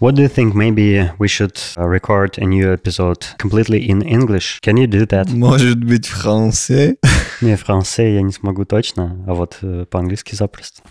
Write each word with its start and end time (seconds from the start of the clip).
What 0.00 0.16
do 0.16 0.22
you 0.22 0.28
think? 0.28 0.56
Maybe 0.56 1.08
we 1.20 1.28
should 1.28 1.56
uh, 1.78 1.86
record 1.86 2.36
a 2.38 2.44
new 2.44 2.72
episode 2.72 3.24
completely 3.38 3.88
in 3.88 4.02
English. 4.02 4.58
Can 4.60 4.76
you 4.76 4.88
do 4.88 5.06
that? 5.06 5.30
Может 5.30 5.84
быть, 5.84 6.08
в 6.08 6.16
франце? 6.16 6.96
Не, 7.40 7.56
франце 7.56 8.02
я 8.02 8.22
не 8.22 8.32
смогу 8.32 8.64
точно, 8.64 9.24
а 9.28 9.34
вот 9.34 9.58
э, 9.62 9.86
по-английски 9.88 10.34
запросто. 10.34 10.82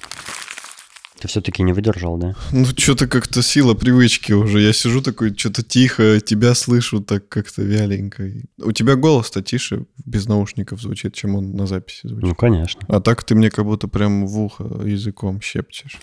Ты 1.19 1.27
все-таки 1.27 1.63
не 1.63 1.73
выдержал, 1.73 2.17
да? 2.17 2.33
Ну, 2.53 2.65
что-то 2.65 3.07
как-то 3.07 3.41
сила 3.43 3.73
привычки 3.73 4.31
уже. 4.31 4.61
Я 4.61 4.71
сижу 4.71 5.01
такой, 5.01 5.35
что-то 5.35 5.63
тихо, 5.63 6.21
тебя 6.21 6.55
слышу 6.55 7.01
так 7.01 7.27
как-то 7.27 7.61
вяленько. 7.61 8.31
У 8.57 8.71
тебя 8.71 8.95
голос-то 8.95 9.41
тише 9.41 9.85
без 10.05 10.27
наушников 10.27 10.81
звучит, 10.81 11.13
чем 11.13 11.35
он 11.35 11.51
на 11.51 11.67
записи 11.67 12.07
звучит. 12.07 12.29
Ну, 12.29 12.35
конечно. 12.35 12.81
А 12.87 13.01
так 13.01 13.25
ты 13.25 13.35
мне 13.35 13.51
как 13.51 13.65
будто 13.65 13.89
прям 13.89 14.25
в 14.25 14.39
ухо 14.39 14.63
языком 14.85 15.41
щепчешь. 15.41 15.99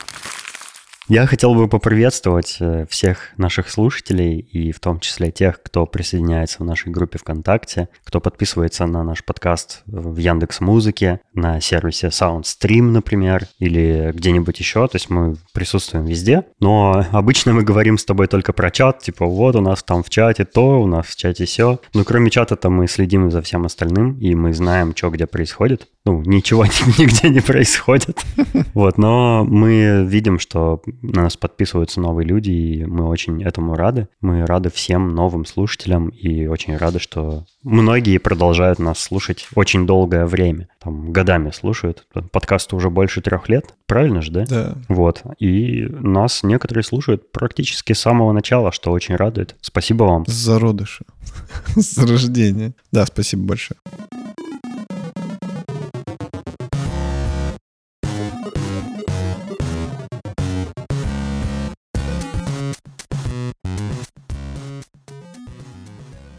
Я 1.10 1.26
хотел 1.26 1.56
бы 1.56 1.66
поприветствовать 1.66 2.58
э, 2.60 2.86
всех 2.88 3.36
наших 3.36 3.68
слушателей 3.68 4.38
и 4.38 4.70
в 4.70 4.78
том 4.78 5.00
числе 5.00 5.32
тех, 5.32 5.60
кто 5.60 5.84
присоединяется 5.84 6.58
в 6.60 6.64
нашей 6.64 6.92
группе 6.92 7.18
ВКонтакте, 7.18 7.88
кто 8.04 8.20
подписывается 8.20 8.86
на 8.86 9.02
наш 9.02 9.24
подкаст 9.24 9.82
в 9.86 10.16
Яндекс 10.18 10.60
Музыке, 10.60 11.18
на 11.34 11.60
сервисе 11.60 12.10
SoundStream, 12.10 12.82
например, 12.82 13.48
или 13.58 14.12
где-нибудь 14.14 14.60
еще. 14.60 14.86
То 14.86 14.94
есть 14.94 15.10
мы 15.10 15.34
присутствуем 15.52 16.04
везде. 16.04 16.44
Но 16.60 17.04
обычно 17.10 17.54
мы 17.54 17.64
говорим 17.64 17.98
с 17.98 18.04
тобой 18.04 18.28
только 18.28 18.52
про 18.52 18.70
чат, 18.70 19.00
типа 19.00 19.26
вот 19.26 19.56
у 19.56 19.60
нас 19.60 19.82
там 19.82 20.04
в 20.04 20.10
чате 20.10 20.44
то, 20.44 20.80
у 20.80 20.86
нас 20.86 21.06
в 21.06 21.16
чате 21.16 21.44
все. 21.44 21.80
Но 21.92 22.04
кроме 22.04 22.30
чата-то 22.30 22.70
мы 22.70 22.86
следим 22.86 23.32
за 23.32 23.42
всем 23.42 23.66
остальным, 23.66 24.16
и 24.20 24.36
мы 24.36 24.54
знаем, 24.54 24.94
что 24.94 25.10
где 25.10 25.26
происходит. 25.26 25.88
Ну, 26.04 26.22
ничего 26.22 26.64
нигде 26.98 27.30
не 27.30 27.40
происходит. 27.40 28.24
Вот, 28.74 28.98
но 28.98 29.44
мы 29.44 30.04
видим, 30.06 30.38
что 30.38 30.80
на 31.02 31.22
нас 31.22 31.36
подписываются 31.36 32.00
новые 32.00 32.26
люди, 32.26 32.50
и 32.50 32.84
мы 32.84 33.08
очень 33.08 33.42
этому 33.42 33.74
рады. 33.74 34.08
Мы 34.20 34.44
рады 34.46 34.70
всем 34.70 35.14
новым 35.14 35.44
слушателям 35.44 36.08
и 36.08 36.46
очень 36.46 36.76
рады, 36.76 36.98
что 36.98 37.44
многие 37.62 38.18
продолжают 38.18 38.78
нас 38.78 38.98
слушать 38.98 39.48
очень 39.54 39.86
долгое 39.86 40.26
время. 40.26 40.68
Там 40.82 41.12
годами 41.12 41.50
слушают. 41.50 42.06
Подкасту 42.32 42.76
уже 42.76 42.90
больше 42.90 43.20
трех 43.20 43.48
лет. 43.48 43.74
Правильно 43.86 44.22
же, 44.22 44.30
да? 44.30 44.44
Да. 44.46 44.74
Вот. 44.88 45.22
И 45.38 45.86
нас 45.90 46.42
некоторые 46.42 46.84
слушают 46.84 47.32
практически 47.32 47.92
с 47.92 48.00
самого 48.00 48.32
начала, 48.32 48.72
что 48.72 48.92
очень 48.92 49.16
радует. 49.16 49.56
Спасибо 49.60 50.04
вам. 50.04 50.26
С 50.26 50.32
зародыша. 50.32 51.04
С 51.76 51.98
рождения. 51.98 52.72
Да, 52.92 53.06
спасибо 53.06 53.44
большое. 53.44 53.78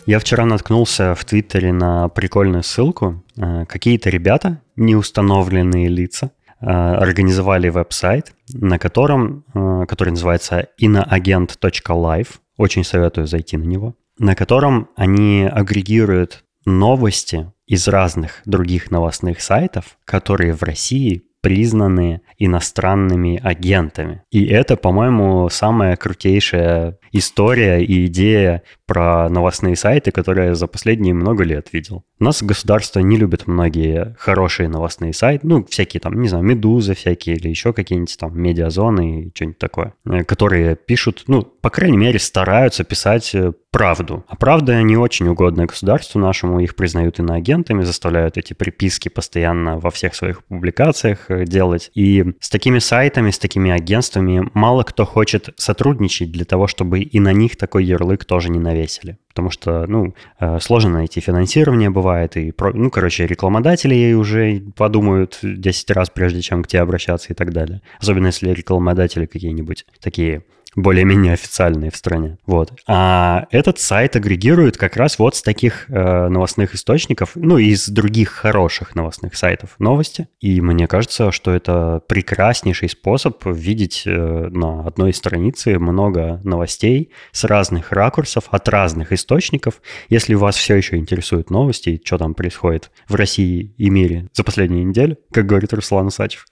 Я 0.07 0.17
вчера 0.17 0.45
наткнулся 0.45 1.13
в 1.13 1.23
Твиттере 1.25 1.71
на 1.71 2.09
прикольную 2.09 2.63
ссылку. 2.63 3.23
Э, 3.37 3.65
какие-то 3.65 4.09
ребята, 4.09 4.61
неустановленные 4.75 5.87
лица, 5.89 6.31
э, 6.59 6.65
организовали 6.65 7.69
веб-сайт, 7.69 8.33
на 8.51 8.79
котором, 8.79 9.45
э, 9.53 9.85
который 9.87 10.09
называется 10.09 10.67
inaagent.live. 10.81 12.27
Очень 12.57 12.83
советую 12.83 13.27
зайти 13.27 13.57
на 13.57 13.63
него. 13.63 13.95
На 14.17 14.35
котором 14.35 14.89
они 14.95 15.47
агрегируют 15.51 16.43
новости 16.65 17.51
из 17.67 17.87
разных 17.87 18.41
других 18.45 18.91
новостных 18.91 19.41
сайтов, 19.41 19.97
которые 20.05 20.53
в 20.53 20.63
России 20.63 21.23
признаны 21.41 22.21
иностранными 22.37 23.39
агентами. 23.43 24.21
И 24.29 24.45
это, 24.45 24.75
по-моему, 24.77 25.49
самая 25.49 25.95
крутейшая 25.95 26.99
история 27.11 27.83
и 27.83 28.05
идея 28.05 28.61
про 28.91 29.29
новостные 29.29 29.77
сайты, 29.77 30.11
которые 30.11 30.47
я 30.49 30.55
за 30.55 30.67
последние 30.67 31.13
много 31.13 31.45
лет 31.45 31.69
видел. 31.71 32.03
У 32.19 32.25
нас 32.25 32.43
государство 32.43 32.99
не 32.99 33.15
любит 33.15 33.47
многие 33.47 34.17
хорошие 34.19 34.67
новостные 34.67 35.13
сайты, 35.13 35.47
ну, 35.47 35.63
всякие 35.63 36.01
там, 36.01 36.21
не 36.21 36.27
знаю, 36.27 36.43
Медузы 36.43 36.93
всякие 36.93 37.37
или 37.37 37.47
еще 37.47 37.71
какие-нибудь 37.71 38.17
там 38.19 38.37
медиазоны 38.37 39.21
и 39.21 39.31
что-нибудь 39.33 39.59
такое, 39.59 39.93
э, 40.05 40.25
которые 40.25 40.75
пишут, 40.75 41.23
ну, 41.27 41.41
по 41.41 41.69
крайней 41.69 41.95
мере, 41.95 42.19
стараются 42.19 42.83
писать 42.83 43.33
э, 43.33 43.53
правду. 43.71 44.25
А 44.27 44.35
правда 44.35 44.81
не 44.83 44.97
очень 44.97 45.27
угодная 45.29 45.65
государству 45.65 46.19
нашему, 46.19 46.59
их 46.59 46.75
признают 46.75 47.19
иноагентами, 47.19 47.83
заставляют 47.83 48.37
эти 48.37 48.53
приписки 48.53 49.07
постоянно 49.07 49.79
во 49.79 49.89
всех 49.91 50.13
своих 50.13 50.43
публикациях 50.43 51.31
э, 51.31 51.45
делать. 51.45 51.89
И 51.95 52.25
с 52.41 52.49
такими 52.49 52.79
сайтами, 52.79 53.31
с 53.31 53.39
такими 53.39 53.71
агентствами 53.71 54.49
мало 54.53 54.83
кто 54.83 55.05
хочет 55.05 55.49
сотрудничать 55.55 56.31
для 56.31 56.43
того, 56.43 56.67
чтобы 56.67 56.99
и 56.99 57.19
на 57.19 57.31
них 57.31 57.55
такой 57.55 57.85
ярлык 57.85 58.25
тоже 58.25 58.49
не 58.49 58.59
навесили. 58.81 59.17
Потому 59.29 59.49
что, 59.49 59.85
ну, 59.87 60.13
э, 60.39 60.59
сложно 60.59 60.91
найти 60.91 61.21
финансирование 61.21 61.89
бывает, 61.89 62.37
и, 62.37 62.53
ну, 62.73 62.89
короче, 62.89 63.25
рекламодатели 63.27 64.13
уже 64.13 64.61
подумают 64.75 65.39
10 65.41 65.91
раз, 65.91 66.09
прежде 66.09 66.41
чем 66.41 66.63
к 66.63 66.67
тебе 66.67 66.81
обращаться 66.81 67.31
и 67.31 67.35
так 67.35 67.53
далее. 67.53 67.81
Особенно 67.99 68.27
если 68.27 68.51
рекламодатели 68.51 69.25
какие-нибудь 69.25 69.85
такие 70.01 70.43
более-менее 70.75 71.33
официальные 71.33 71.91
в 71.91 71.95
стране. 71.95 72.37
Вот. 72.45 72.73
А 72.87 73.47
этот 73.51 73.79
сайт 73.79 74.15
агрегирует 74.15 74.77
как 74.77 74.95
раз 74.95 75.19
вот 75.19 75.35
с 75.35 75.41
таких 75.41 75.89
э, 75.89 76.27
новостных 76.27 76.75
источников, 76.75 77.31
ну, 77.35 77.57
и 77.57 77.67
из 77.67 77.89
других 77.89 78.29
хороших 78.29 78.95
новостных 78.95 79.35
сайтов 79.35 79.75
новости. 79.79 80.27
И 80.39 80.61
мне 80.61 80.87
кажется, 80.87 81.31
что 81.31 81.51
это 81.53 82.01
прекраснейший 82.07 82.89
способ 82.89 83.45
видеть 83.45 84.03
э, 84.05 84.11
на 84.11 84.85
одной 84.85 85.13
странице 85.13 85.77
много 85.77 86.39
новостей 86.43 87.11
с 87.31 87.43
разных 87.43 87.91
ракурсов, 87.91 88.45
от 88.49 88.69
разных 88.69 89.11
источников. 89.11 89.81
Если 90.09 90.33
вас 90.33 90.55
все 90.55 90.75
еще 90.75 90.97
интересуют 90.97 91.49
новости, 91.49 92.01
что 92.03 92.17
там 92.17 92.33
происходит 92.33 92.91
в 93.07 93.15
России 93.15 93.73
и 93.77 93.89
мире 93.89 94.29
за 94.33 94.43
последнюю 94.43 94.87
неделю, 94.87 95.17
как 95.31 95.45
говорит 95.45 95.73
Руслан 95.73 96.07
Усачев, 96.07 96.45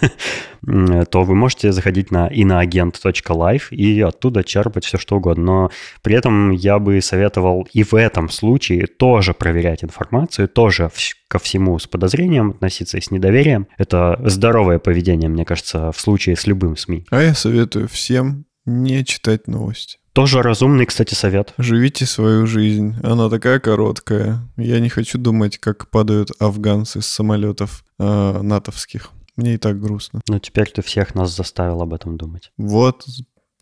то 0.64 1.22
вы 1.22 1.34
можете 1.34 1.72
заходить 1.72 2.10
на 2.10 2.28
inaagent.live 2.28 3.62
и 3.70 4.00
оттуда 4.00 4.44
черпать 4.44 4.84
все 4.84 4.98
что 4.98 5.16
угодно. 5.16 5.42
Но 5.44 5.70
при 6.02 6.14
этом 6.14 6.50
я 6.50 6.78
бы 6.78 7.00
советовал 7.00 7.68
и 7.72 7.82
в 7.82 7.94
этом 7.94 8.28
случае 8.28 8.86
тоже 8.86 9.34
проверять 9.34 9.82
информацию, 9.82 10.48
тоже 10.48 10.90
ко 11.28 11.38
всему 11.38 11.78
с 11.78 11.86
подозрением 11.86 12.50
относиться 12.50 12.98
и 12.98 13.00
с 13.00 13.10
недоверием. 13.10 13.66
Это 13.78 14.20
здоровое 14.24 14.78
поведение, 14.78 15.28
мне 15.28 15.44
кажется, 15.44 15.90
в 15.92 16.00
случае 16.00 16.36
с 16.36 16.46
любым 16.46 16.76
СМИ. 16.76 17.06
А 17.10 17.22
я 17.22 17.34
советую 17.34 17.88
всем 17.88 18.44
не 18.64 19.04
читать 19.04 19.48
новости. 19.48 19.98
Тоже 20.12 20.42
разумный, 20.42 20.84
кстати, 20.84 21.14
совет. 21.14 21.54
Живите 21.56 22.04
свою 22.04 22.46
жизнь. 22.46 22.96
Она 23.02 23.30
такая 23.30 23.60
короткая. 23.60 24.40
Я 24.58 24.78
не 24.78 24.90
хочу 24.90 25.16
думать, 25.16 25.56
как 25.56 25.88
падают 25.88 26.30
афганцы 26.38 27.00
с 27.00 27.06
самолетов 27.06 27.82
э, 27.98 28.40
натовских. 28.42 29.10
Мне 29.36 29.54
и 29.54 29.58
так 29.58 29.80
грустно. 29.80 30.20
Но 30.28 30.38
теперь 30.38 30.70
ты 30.70 30.82
всех 30.82 31.14
нас 31.14 31.34
заставил 31.34 31.80
об 31.82 31.94
этом 31.94 32.16
думать. 32.16 32.52
Вот, 32.56 33.06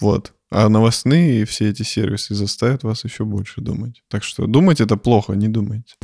вот. 0.01 0.35
А 0.51 0.69
новостные 0.69 1.43
и 1.43 1.45
все 1.45 1.71
эти 1.71 1.83
сервисы 1.83 2.35
заставят 2.35 2.83
вас 2.83 3.05
еще 3.05 3.25
больше 3.25 3.61
думать. 3.61 4.03
Так 4.09 4.25
что 4.25 4.47
думать 4.47 4.81
это 4.81 4.97
плохо, 4.97 5.35
не 5.35 5.49
думайте. 5.49 5.95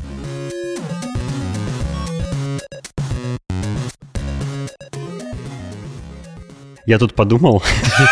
Я 6.86 6.98
тут 6.98 7.14
подумал 7.14 7.64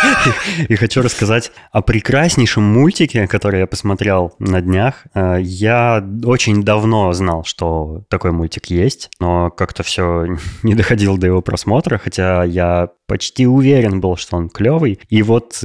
и 0.67 0.75
хочу 0.75 1.01
рассказать 1.01 1.51
о 1.71 1.81
прекраснейшем 1.81 2.61
мультике, 2.61 3.25
который 3.25 3.61
я 3.61 3.67
посмотрел 3.67 4.33
на 4.37 4.61
днях. 4.61 5.05
Э, 5.13 5.37
я 5.41 6.05
очень 6.25 6.61
давно 6.61 7.13
знал, 7.13 7.45
что 7.45 8.03
такой 8.09 8.31
мультик 8.33 8.65
есть, 8.65 9.09
но 9.21 9.49
как-то 9.49 9.83
все 9.83 10.27
не 10.63 10.75
доходил 10.75 11.17
до 11.17 11.27
его 11.27 11.41
просмотра, 11.41 11.97
хотя 11.97 12.43
я 12.43 12.89
почти 13.07 13.47
уверен 13.47 14.01
был, 14.01 14.17
что 14.17 14.35
он 14.35 14.49
клевый. 14.49 14.99
И 15.07 15.23
вот 15.23 15.63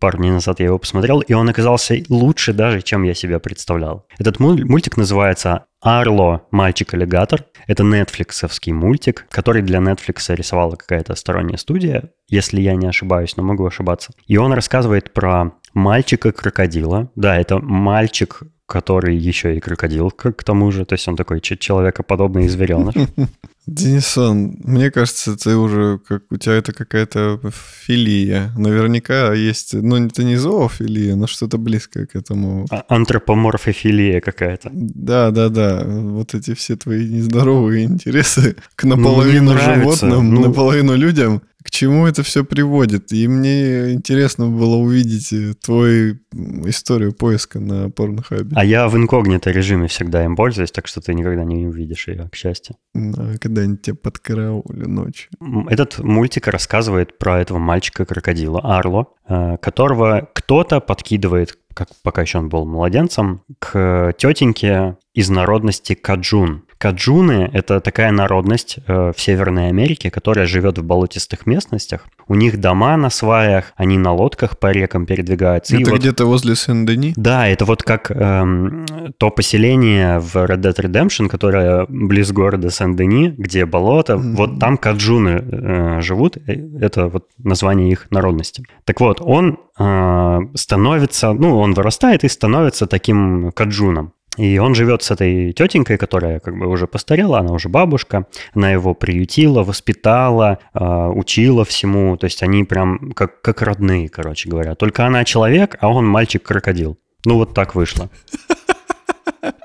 пару 0.00 0.18
дней 0.18 0.32
назад 0.32 0.58
я 0.58 0.66
его 0.66 0.78
посмотрел, 0.78 1.20
и 1.20 1.32
он 1.34 1.48
оказался 1.48 2.02
лучше 2.08 2.52
даже, 2.52 2.82
чем 2.82 3.04
я 3.04 3.14
себе 3.14 3.38
представлял. 3.38 4.06
Этот 4.18 4.40
мультик 4.40 4.96
называется 4.96 5.66
Арло, 5.80 6.46
мальчик-аллигатор. 6.50 7.44
Это 7.66 7.84
нетфликсовский 7.84 8.72
мультик, 8.72 9.26
который 9.30 9.62
для 9.62 9.78
Netflix 9.78 10.34
рисовала 10.34 10.74
какая-то 10.74 11.14
сторонняя 11.14 11.56
студия, 11.56 12.10
если 12.26 12.60
я 12.60 12.74
не 12.74 12.86
ошибаюсь, 12.88 13.36
но 13.36 13.44
могу 13.44 13.64
ошибаться. 13.64 14.12
И 14.26 14.36
он 14.36 14.52
рассказывает 14.52 15.12
про 15.12 15.52
мальчика-крокодила. 15.74 17.10
Да, 17.14 17.36
это 17.36 17.58
мальчик, 17.58 18.42
который 18.68 19.16
еще 19.16 19.56
и 19.56 19.60
крокодил, 19.60 20.10
к, 20.10 20.32
к 20.32 20.44
тому 20.44 20.70
же. 20.70 20.84
То 20.84 20.94
есть 20.94 21.08
он 21.08 21.16
такой 21.16 21.40
человекоподобный 21.40 22.48
звереныш. 22.48 22.94
Денисон, 23.66 24.56
мне 24.64 24.90
кажется, 24.90 25.36
ты 25.36 25.56
уже, 25.56 25.98
как 25.98 26.22
у 26.30 26.36
тебя 26.36 26.54
это 26.54 26.72
какая-то 26.72 27.40
филия. 27.52 28.50
Наверняка 28.56 29.34
есть, 29.34 29.74
ну, 29.74 30.06
это 30.06 30.24
не 30.24 30.36
зоофилия, 30.36 31.16
но 31.16 31.26
что-то 31.26 31.58
близкое 31.58 32.06
к 32.06 32.14
этому. 32.14 32.66
А 32.70 32.84
антропоморфофилия 32.88 34.20
какая-то. 34.20 34.70
Да, 34.72 35.30
да, 35.30 35.48
да. 35.48 35.84
Вот 35.84 36.34
эти 36.34 36.54
все 36.54 36.76
твои 36.76 37.08
нездоровые 37.08 37.84
интересы 37.84 38.56
к 38.74 38.84
ну, 38.84 38.96
наполовину 38.96 39.52
ну, 39.52 39.58
животным, 39.58 40.34
ну, 40.34 40.48
наполовину 40.48 40.94
людям. 40.94 41.42
К 41.62 41.70
чему 41.70 42.06
это 42.06 42.22
все 42.22 42.44
приводит. 42.44 43.12
И 43.12 43.26
мне 43.26 43.92
интересно 43.92 44.46
было 44.46 44.76
увидеть 44.76 45.32
э, 45.32 45.54
твою 45.54 46.18
историю 46.66 47.12
поиска 47.12 47.58
на 47.58 47.90
порнхабе. 47.90 48.50
А 48.54 48.64
я 48.64 48.88
в 48.88 48.96
инкогнито 48.96 49.50
режиме 49.50 49.88
всегда 49.88 50.24
им 50.24 50.36
пользуюсь, 50.36 50.70
так 50.70 50.86
что 50.86 51.00
ты 51.00 51.14
никогда 51.14 51.44
не 51.44 51.66
увидишь 51.66 52.08
ее, 52.08 52.28
к 52.30 52.36
счастью. 52.36 52.76
А 52.94 53.36
когда-нибудь 53.38 53.82
тебя 53.82 53.96
подкараулю 53.96 54.88
ночью. 54.88 55.30
Этот 55.68 55.98
мультик 55.98 56.46
рассказывает 56.46 57.18
про 57.18 57.40
этого 57.40 57.58
мальчика-крокодила 57.58 58.60
Арло, 58.62 59.06
э, 59.28 59.56
которого 59.60 60.28
кто-то 60.32 60.80
подкидывает, 60.80 61.58
как 61.74 61.88
пока 62.02 62.22
еще 62.22 62.38
он 62.38 62.48
был 62.48 62.66
младенцем, 62.66 63.42
к 63.58 64.14
тетеньке 64.16 64.96
из 65.12 65.28
народности 65.28 65.94
Каджун. 65.94 66.64
Каджуны— 66.78 67.50
это 67.52 67.80
такая 67.80 68.12
народность 68.12 68.78
э, 68.86 69.12
в 69.14 69.20
Северной 69.20 69.68
Америке, 69.68 70.10
которая 70.10 70.46
живет 70.46 70.78
в 70.78 70.84
болотистых 70.84 71.44
местностях. 71.44 72.06
У 72.28 72.36
них 72.36 72.60
дома 72.60 72.96
на 72.96 73.10
сваях, 73.10 73.72
они 73.76 73.98
на 73.98 74.12
лодках 74.12 74.58
по 74.58 74.70
рекам 74.70 75.04
передвигаются. 75.04 75.76
Это 75.76 75.90
вот, 75.90 76.00
где-то 76.00 76.26
возле 76.26 76.54
Сен-Дени? 76.54 77.14
да, 77.16 77.48
это 77.48 77.64
вот 77.64 77.82
как 77.82 78.10
эм, 78.10 78.86
то 79.18 79.30
поселение 79.30 80.20
в 80.20 80.36
Red 80.36 80.60
Dead 80.60 80.76
Redemption, 80.76 81.28
которое 81.28 81.86
близ 81.88 82.30
города 82.30 82.70
Сен-Дени, 82.70 83.34
где 83.36 83.66
болото. 83.66 84.16
Мгм. 84.16 84.36
Вот 84.36 84.60
там 84.60 84.76
каджуны 84.76 85.42
э, 85.50 86.00
живут. 86.00 86.36
э, 86.36 86.52
Это 86.80 87.08
вот 87.08 87.26
название 87.38 87.90
их 87.90 88.06
народности. 88.10 88.64
Так 88.84 89.00
вот, 89.00 89.20
он 89.20 89.58
э, 89.78 90.38
становится, 90.54 91.32
ну, 91.32 91.58
он 91.58 91.74
вырастает 91.74 92.22
и 92.22 92.28
становится 92.28 92.86
таким 92.86 93.50
каджуном. 93.52 94.12
И 94.38 94.56
он 94.58 94.74
живет 94.74 95.02
с 95.02 95.10
этой 95.10 95.52
тетенькой, 95.52 95.98
которая 95.98 96.38
как 96.38 96.56
бы 96.56 96.68
уже 96.68 96.86
постарела, 96.86 97.40
она 97.40 97.52
уже 97.52 97.68
бабушка, 97.68 98.26
она 98.54 98.70
его 98.70 98.94
приютила, 98.94 99.64
воспитала, 99.64 100.60
э, 100.72 101.08
учила 101.14 101.64
всему, 101.64 102.16
то 102.16 102.24
есть 102.24 102.42
они 102.44 102.62
прям 102.62 103.12
как, 103.12 103.42
как 103.42 103.62
родные, 103.62 104.08
короче 104.08 104.48
говоря. 104.48 104.76
Только 104.76 105.04
она 105.04 105.24
человек, 105.24 105.76
а 105.80 105.88
он 105.88 106.06
мальчик-крокодил. 106.06 106.98
Ну 107.24 107.34
вот 107.34 107.52
так 107.52 107.74
вышло. 107.74 108.08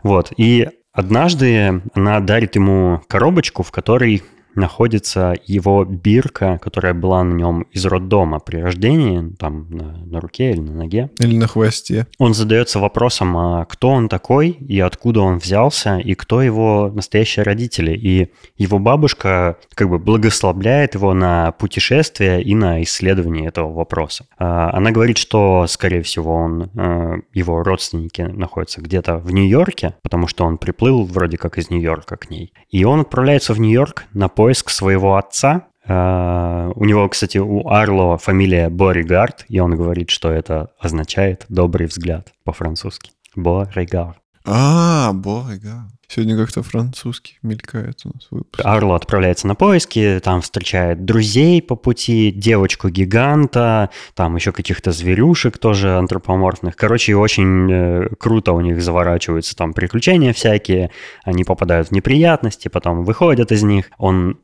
Вот, 0.04 0.34
и 0.36 0.68
однажды 0.92 1.82
она 1.94 2.20
дарит 2.20 2.56
ему 2.56 3.02
коробочку, 3.08 3.64
в 3.64 3.72
которой 3.72 4.22
находится 4.56 5.36
его 5.46 5.86
бирка, 5.86 6.60
которая 6.62 6.94
была 6.94 7.24
на 7.24 7.34
нем 7.34 7.64
из 7.72 7.86
роддома 7.86 8.40
при 8.40 8.58
рождении, 8.58 9.34
там 9.38 9.68
на, 9.70 9.98
на 10.06 10.20
руке 10.20 10.52
или 10.52 10.60
на 10.60 10.74
ноге. 10.74 11.10
Или 11.20 11.38
на 11.38 11.48
хвосте? 11.48 12.08
Он 12.18 12.34
задается 12.34 12.80
вопросом, 12.80 13.36
а 13.38 13.66
кто 13.66 13.90
он 13.90 14.10
такой 14.10 14.50
и 14.50 14.80
откуда 14.80 15.22
он 15.22 15.38
взялся, 15.38 15.98
и 15.98 16.14
кто 16.14 16.42
его 16.42 16.92
настоящие 16.94 17.44
родители. 17.44 17.92
И 17.92 18.32
его 18.58 18.80
бабушка 18.80 19.58
как 19.74 19.90
бы 19.90 20.00
благословляет 20.00 20.96
его 20.96 21.14
на 21.14 21.52
путешествие 21.54 22.42
и 22.44 22.56
на 22.56 22.84
исследование 22.84 23.48
этого 23.48 23.74
вопроса. 23.74 24.26
А, 24.38 24.72
Она 24.74 24.92
говорит, 24.92 25.18
что, 25.18 25.66
скорее 25.68 26.02
всего, 26.04 26.36
он, 26.36 26.70
э, 26.76 27.22
его 27.34 27.64
родственники 27.64 28.22
находятся 28.22 28.82
где-то 28.82 29.18
в 29.18 29.32
Нью-Йорке, 29.32 29.96
потому 30.02 30.28
что 30.28 30.46
он 30.46 30.58
приплыл 30.58 31.06
вроде 31.06 31.38
как 31.38 31.58
из 31.58 31.70
Нью-Йорка 31.70 32.18
к 32.18 32.30
ней. 32.30 32.54
И 32.70 32.84
он 32.84 33.02
отправляется 33.02 33.54
в 33.54 33.60
Нью-Йорк 33.60 34.06
на 34.14 34.30
поиск 34.30 34.43
своего 34.70 35.18
отца, 35.18 35.68
Uh, 35.86 36.72
у 36.78 36.86
него, 36.86 37.10
кстати, 37.10 37.38
у 37.40 37.68
Арло 37.68 38.18
фамилия 38.18 38.70
Боригард, 38.70 39.44
и 39.50 39.60
он 39.60 39.76
говорит, 39.76 40.12
что 40.12 40.32
это 40.32 40.70
означает 40.80 41.46
«добрый 41.50 41.88
взгляд» 41.88 42.32
по-французски. 42.46 43.12
Боригард. 43.36 44.16
А, 44.46 45.12
бога. 45.12 45.90
Сегодня 46.14 46.38
как-то 46.38 46.62
французский 46.62 47.40
мелькает 47.42 48.02
у 48.06 48.10
нас 48.10 48.28
выпуск. 48.30 48.62
Арло 48.64 48.96
отправляется 48.96 49.48
на 49.48 49.56
поиски, 49.56 50.22
там 50.24 50.42
встречает 50.42 51.06
друзей 51.06 51.60
по 51.60 51.76
пути, 51.76 52.30
девочку-гиганта, 52.30 53.90
там 54.14 54.36
еще 54.36 54.52
каких-то 54.52 54.92
зверюшек 54.92 55.58
тоже 55.58 55.98
антропоморфных. 55.98 56.76
Короче, 56.76 57.16
очень 57.16 57.72
э, 57.72 58.10
круто 58.20 58.52
у 58.52 58.62
них 58.62 58.80
заворачиваются 58.80 59.56
там 59.56 59.74
приключения 59.74 60.34
всякие, 60.34 60.92
они 61.24 61.44
попадают 61.44 61.88
в 61.88 61.92
неприятности, 61.92 62.68
потом 62.68 63.06
выходят 63.06 63.52
из 63.52 63.64
них. 63.64 63.90
Он 63.98 64.38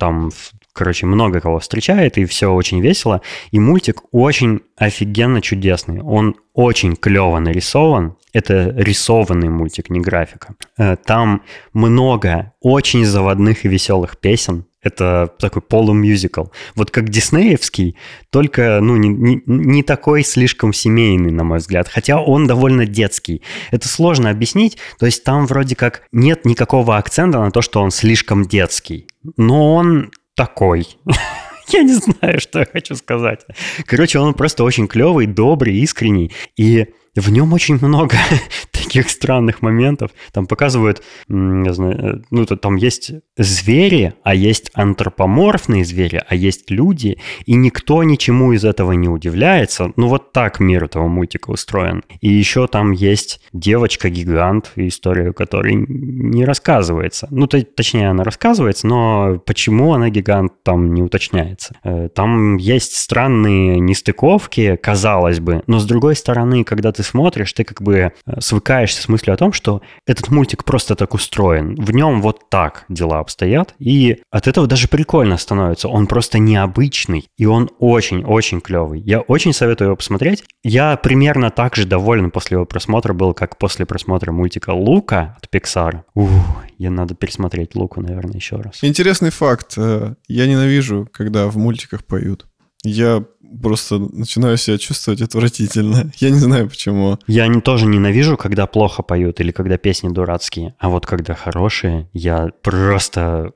там, 0.00 0.32
короче, 0.76 1.06
много 1.06 1.40
кого 1.40 1.58
встречает, 1.58 2.18
и 2.18 2.24
все 2.26 2.52
очень 2.52 2.80
весело. 2.80 3.22
И 3.50 3.58
мультик 3.58 4.02
очень 4.12 4.60
офигенно 4.76 5.40
чудесный. 5.40 6.00
Он 6.02 6.36
очень 6.52 6.96
клево 6.96 7.38
нарисован. 7.38 8.16
Это 8.32 8.74
рисованный 8.76 9.48
мультик, 9.48 9.88
не 9.88 10.00
графика. 10.00 10.54
Э, 10.78 10.96
Там 10.96 11.42
много 11.72 12.52
очень 12.60 13.04
заводных 13.06 13.64
и 13.64 13.68
веселых 13.68 14.18
песен. 14.18 14.66
Это 14.82 15.32
такой 15.38 15.62
полумюзикл. 15.62 16.44
Вот 16.76 16.90
как 16.90 17.08
диснеевский, 17.08 17.96
только 18.30 18.78
ну, 18.80 18.96
не, 18.96 19.08
не, 19.08 19.42
не 19.46 19.82
такой 19.82 20.22
слишком 20.22 20.72
семейный, 20.72 21.32
на 21.32 21.42
мой 21.42 21.58
взгляд. 21.58 21.88
Хотя 21.88 22.20
он 22.20 22.46
довольно 22.46 22.86
детский. 22.86 23.42
Это 23.72 23.88
сложно 23.88 24.30
объяснить. 24.30 24.76
То 24.98 25.06
есть 25.06 25.24
там 25.24 25.46
вроде 25.46 25.74
как 25.74 26.02
нет 26.12 26.44
никакого 26.44 26.98
акцента 26.98 27.40
на 27.40 27.50
то, 27.50 27.62
что 27.62 27.82
он 27.82 27.90
слишком 27.90 28.44
детский. 28.44 29.08
Но 29.36 29.74
он 29.74 30.10
такой. 30.36 30.86
Я 31.68 31.82
не 31.82 31.94
знаю, 31.94 32.40
что 32.40 32.60
я 32.60 32.66
хочу 32.72 32.94
сказать. 32.94 33.44
Короче, 33.86 34.20
он 34.20 34.34
просто 34.34 34.62
очень 34.62 34.86
клевый, 34.86 35.26
добрый, 35.26 35.74
искренний. 35.78 36.30
И 36.56 36.86
в 37.16 37.28
нем 37.32 37.52
очень 37.52 37.74
много 37.82 38.16
таких 38.86 39.10
странных 39.10 39.62
моментов. 39.62 40.10
Там 40.32 40.46
показывают, 40.46 41.02
не 41.28 41.72
знаю, 41.72 41.98
э, 41.98 42.20
ну, 42.30 42.46
там 42.46 42.76
есть 42.76 43.12
звери, 43.36 44.14
а 44.22 44.34
есть 44.34 44.70
антропоморфные 44.74 45.84
звери, 45.84 46.22
а 46.28 46.34
есть 46.34 46.70
люди, 46.70 47.18
и 47.44 47.54
никто 47.54 48.02
ничему 48.02 48.52
из 48.52 48.64
этого 48.64 48.92
не 48.92 49.08
удивляется. 49.08 49.92
Ну, 49.96 50.08
вот 50.08 50.32
так 50.32 50.60
мир 50.60 50.84
этого 50.84 51.08
мультика 51.08 51.50
устроен. 51.50 52.02
И 52.20 52.28
еще 52.28 52.66
там 52.66 52.92
есть 52.92 53.40
девочка-гигант, 53.52 54.72
историю 54.76 55.32
которой 55.34 55.74
не 55.74 56.44
рассказывается. 56.44 57.28
Ну, 57.30 57.46
то- 57.46 57.62
точнее, 57.64 58.08
она 58.10 58.24
рассказывается, 58.24 58.86
но 58.86 59.38
почему 59.44 59.92
она 59.94 60.08
гигант, 60.10 60.52
там 60.62 60.94
не 60.94 61.02
уточняется. 61.02 61.74
Э, 61.84 62.08
Там 62.14 62.56
есть 62.56 62.96
странные 62.96 63.78
нестыковки, 63.80 64.76
казалось 64.76 65.40
бы, 65.40 65.62
но 65.66 65.78
с 65.78 65.84
другой 65.84 66.14
стороны, 66.16 66.64
когда 66.64 66.92
ты 66.92 67.02
смотришь, 67.02 67.52
ты 67.52 67.64
как 67.64 67.82
бы 67.82 68.12
э, 68.26 68.40
свыкаешься 68.86 69.02
с 69.02 69.08
мыслью 69.08 69.34
о 69.34 69.36
том, 69.36 69.52
что 69.52 69.82
этот 70.06 70.28
мультик 70.30 70.64
просто 70.64 70.94
так 70.94 71.14
устроен. 71.14 71.74
В 71.76 71.90
нем 71.92 72.22
вот 72.22 72.48
так 72.48 72.84
дела 72.88 73.18
обстоят, 73.18 73.74
и 73.78 74.18
от 74.30 74.46
этого 74.46 74.66
даже 74.66 74.88
прикольно 74.88 75.36
становится. 75.36 75.88
Он 75.88 76.06
просто 76.06 76.38
необычный, 76.38 77.28
и 77.36 77.46
он 77.46 77.70
очень-очень 77.78 78.60
клевый. 78.60 79.00
Я 79.00 79.20
очень 79.20 79.52
советую 79.52 79.88
его 79.88 79.96
посмотреть. 79.96 80.44
Я 80.62 80.96
примерно 80.96 81.50
так 81.50 81.76
же 81.76 81.84
доволен 81.84 82.30
после 82.30 82.56
его 82.56 82.64
просмотра 82.64 83.12
был, 83.12 83.34
как 83.34 83.58
после 83.58 83.86
просмотра 83.86 84.32
мультика 84.32 84.70
«Лука» 84.70 85.36
от 85.38 85.48
Pixar. 85.52 86.02
Ух, 86.14 86.30
я 86.78 86.90
надо 86.90 87.14
пересмотреть 87.14 87.74
«Луку», 87.74 88.00
наверное, 88.00 88.36
еще 88.36 88.56
раз. 88.56 88.78
Интересный 88.82 89.30
факт. 89.30 89.74
э, 89.76 90.14
Я 90.28 90.46
ненавижу, 90.46 91.08
когда 91.12 91.46
в 91.48 91.56
мультиках 91.56 92.04
поют. 92.04 92.46
Я 92.86 93.24
просто 93.62 93.98
начинаю 93.98 94.56
себя 94.56 94.78
чувствовать 94.78 95.22
отвратительно. 95.22 96.10
Я 96.18 96.30
не 96.30 96.38
знаю 96.38 96.68
почему. 96.68 97.18
Я 97.26 97.46
не, 97.48 97.60
тоже 97.60 97.86
ненавижу, 97.86 98.36
когда 98.36 98.66
плохо 98.66 99.02
поют 99.02 99.40
или 99.40 99.50
когда 99.50 99.76
песни 99.76 100.08
дурацкие. 100.08 100.74
А 100.78 100.88
вот 100.88 101.06
когда 101.06 101.34
хорошие, 101.34 102.08
я 102.12 102.50
просто... 102.62 103.52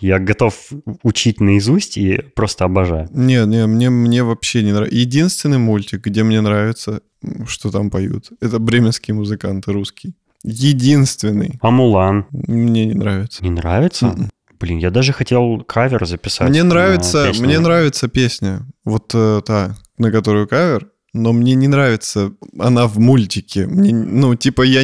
Я 0.00 0.18
готов 0.18 0.54
учить 1.02 1.40
наизусть 1.40 1.96
и 1.98 2.18
просто 2.34 2.64
обожаю. 2.64 3.08
Не, 3.12 3.44
не, 3.46 3.66
мне, 3.66 3.90
мне 3.90 4.22
вообще 4.22 4.62
не 4.62 4.72
нравится. 4.72 4.96
Единственный 4.96 5.58
мультик, 5.58 6.04
где 6.04 6.22
мне 6.22 6.40
нравится, 6.40 7.00
что 7.46 7.70
там 7.70 7.90
поют, 7.90 8.30
это 8.40 8.58
бременские 8.58 9.14
музыканты 9.14 9.72
русские. 9.72 10.14
Единственный. 10.44 11.58
А 11.60 11.70
Мулан 11.70 12.26
Мне 12.30 12.86
не 12.86 12.94
нравится. 12.94 13.42
не 13.42 13.50
нравится? 13.50 14.06
Мгм. 14.06 14.30
Блин, 14.60 14.78
я 14.78 14.90
даже 14.90 15.12
хотел 15.12 15.60
кавер 15.64 16.04
записать. 16.06 16.48
Мне 16.48 16.62
нравится, 16.62 17.32
мне 17.38 17.58
нравится 17.58 18.08
песня, 18.08 18.66
вот 18.84 19.12
э, 19.14 19.40
та, 19.46 19.76
на 19.98 20.10
которую 20.10 20.48
кавер, 20.48 20.88
но 21.18 21.32
мне 21.32 21.54
не 21.54 21.68
нравится 21.68 22.32
она 22.58 22.86
в 22.86 22.98
мультике. 22.98 23.66
Мне, 23.66 23.92
ну, 23.92 24.34
типа, 24.34 24.62
я... 24.62 24.82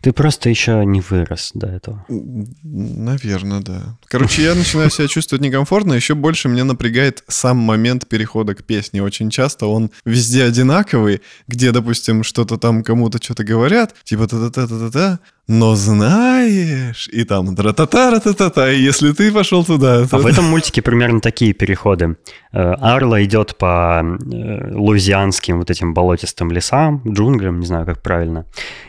Ты 0.00 0.12
просто 0.12 0.50
еще 0.50 0.84
не 0.84 1.00
вырос 1.00 1.52
до 1.54 1.66
этого. 1.66 2.04
Наверное, 2.08 3.60
да. 3.60 3.98
Короче, 4.06 4.42
я 4.42 4.54
начинаю 4.54 4.90
себя 4.90 5.08
чувствовать 5.08 5.42
некомфортно. 5.42 5.94
Еще 5.94 6.14
больше 6.14 6.48
меня 6.48 6.64
напрягает 6.64 7.24
сам 7.28 7.56
момент 7.56 8.08
перехода 8.08 8.54
к 8.54 8.64
песне. 8.64 9.02
Очень 9.02 9.30
часто 9.30 9.66
он 9.66 9.90
везде 10.04 10.44
одинаковый, 10.44 11.22
где, 11.48 11.72
допустим, 11.72 12.22
что-то 12.22 12.56
там 12.56 12.82
кому-то 12.82 13.22
что-то 13.22 13.44
говорят, 13.44 13.94
типа 14.04 14.26
та-та-та-та-та, 14.26 15.18
но 15.48 15.74
знаешь, 15.74 17.08
и 17.12 17.24
там 17.24 17.56
тра-та-та-ра-та-та-та, 17.56 18.72
и 18.72 18.80
если 18.80 19.12
ты 19.12 19.32
пошел 19.32 19.64
туда... 19.64 20.06
А 20.10 20.18
в 20.18 20.26
этом 20.26 20.44
мультике 20.44 20.82
примерно 20.82 21.20
такие 21.20 21.52
переходы. 21.52 22.16
Э, 22.52 22.74
Арла 22.80 23.24
идет 23.24 23.56
по 23.58 24.02
э, 24.02 24.74
американским 25.22 25.58
вот 25.58 25.70
этим 25.70 25.94
болотистым 25.94 26.50
лесам, 26.50 27.02
джунглям, 27.06 27.60
не 27.60 27.66
знаю, 27.66 27.86
как 27.86 28.02
правильно. 28.02 28.46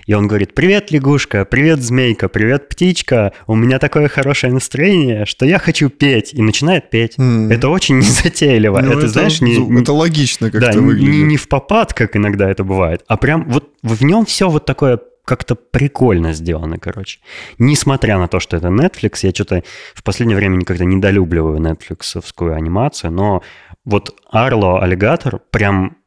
И 0.07 0.13
он 0.13 0.27
говорит, 0.27 0.53
привет, 0.53 0.91
лягушка, 0.91 1.45
привет, 1.45 1.81
змейка, 1.81 2.27
привет, 2.27 2.69
птичка, 2.69 3.33
у 3.47 3.55
меня 3.55 3.79
такое 3.79 4.07
хорошее 4.07 4.51
настроение, 4.53 5.25
что 5.25 5.45
я 5.45 5.59
хочу 5.59 5.89
петь. 5.89 6.33
И 6.33 6.41
начинает 6.41 6.89
петь. 6.89 7.17
Mm. 7.17 7.53
Это 7.53 7.69
очень 7.69 7.97
незатейливо. 7.99 8.79
Ну, 8.81 8.91
это, 8.91 8.99
это, 8.99 9.07
знаешь, 9.07 9.41
не... 9.41 9.81
Это 9.81 9.93
логично 9.93 10.49
как-то 10.51 10.73
да, 10.73 10.79
выглядит. 10.79 11.09
Не, 11.09 11.23
не 11.23 11.37
в 11.37 11.47
попад, 11.47 11.93
как 11.93 12.15
иногда 12.15 12.49
это 12.49 12.63
бывает, 12.63 13.03
а 13.07 13.17
прям 13.17 13.49
вот 13.49 13.69
в 13.83 14.03
нем 14.03 14.25
все 14.25 14.49
вот 14.49 14.65
такое 14.65 14.99
как-то 15.25 15.55
прикольно 15.55 16.33
сделано, 16.33 16.77
короче. 16.77 17.19
Несмотря 17.57 18.17
на 18.17 18.27
то, 18.27 18.41
что 18.41 18.57
это 18.57 18.67
Netflix, 18.67 19.19
я 19.21 19.31
что-то 19.31 19.63
в 19.93 20.03
последнее 20.03 20.35
время 20.35 20.57
никогда 20.57 20.83
недолюбливаю 20.83 21.59
нетфликсовскую 21.61 22.53
анимацию, 22.53 23.11
но 23.11 23.41
вот 23.85 24.15
Арло 24.29 24.81
Аллигатор 24.81 25.39
прям, 25.51 25.97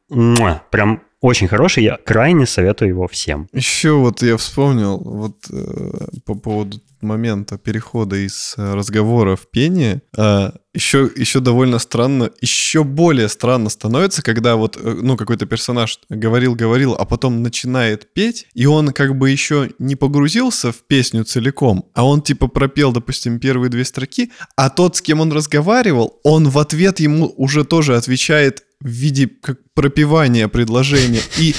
прям 0.69 1.01
очень 1.19 1.47
хороший, 1.47 1.83
я 1.83 1.97
крайне 1.97 2.45
советую 2.45 2.89
его 2.89 3.07
всем. 3.07 3.47
Еще 3.51 3.93
вот 3.93 4.21
я 4.21 4.37
вспомнил 4.37 4.97
вот 4.97 5.47
э, 5.51 6.07
по 6.25 6.35
поводу 6.35 6.79
момента 7.01 7.57
перехода 7.57 8.15
из 8.15 8.53
э, 8.57 8.73
разговора 8.73 9.35
в 9.35 9.49
пение. 9.49 10.01
Э, 10.15 10.51
еще, 10.73 11.09
еще 11.15 11.39
довольно 11.39 11.79
странно, 11.79 12.29
еще 12.39 12.83
более 12.83 13.29
странно 13.29 13.69
становится, 13.69 14.21
когда 14.21 14.55
вот, 14.55 14.77
э, 14.77 14.99
ну, 15.01 15.17
какой-то 15.17 15.47
персонаж 15.47 15.99
говорил-говорил, 16.09 16.93
а 16.93 17.05
потом 17.05 17.41
начинает 17.41 18.13
петь, 18.13 18.45
и 18.53 18.67
он 18.67 18.93
как 18.93 19.17
бы 19.17 19.31
еще 19.31 19.71
не 19.79 19.95
погрузился 19.95 20.71
в 20.71 20.83
песню 20.83 21.23
целиком, 21.23 21.89
а 21.95 22.05
он 22.05 22.21
типа 22.21 22.47
пропел, 22.47 22.91
допустим, 22.91 23.39
первые 23.39 23.69
две 23.69 23.85
строки, 23.85 24.31
а 24.55 24.69
тот, 24.69 24.97
с 24.97 25.01
кем 25.01 25.19
он 25.19 25.31
разговаривал, 25.31 26.19
он 26.23 26.49
в 26.49 26.59
ответ 26.59 26.99
ему 26.99 27.33
уже 27.37 27.63
тоже 27.63 27.95
отвечает 27.95 28.66
в 28.79 28.87
виде 28.87 29.27
как 29.27 29.59
пропивания 29.73 30.47
предложения. 30.47 31.21
И, 31.37 31.55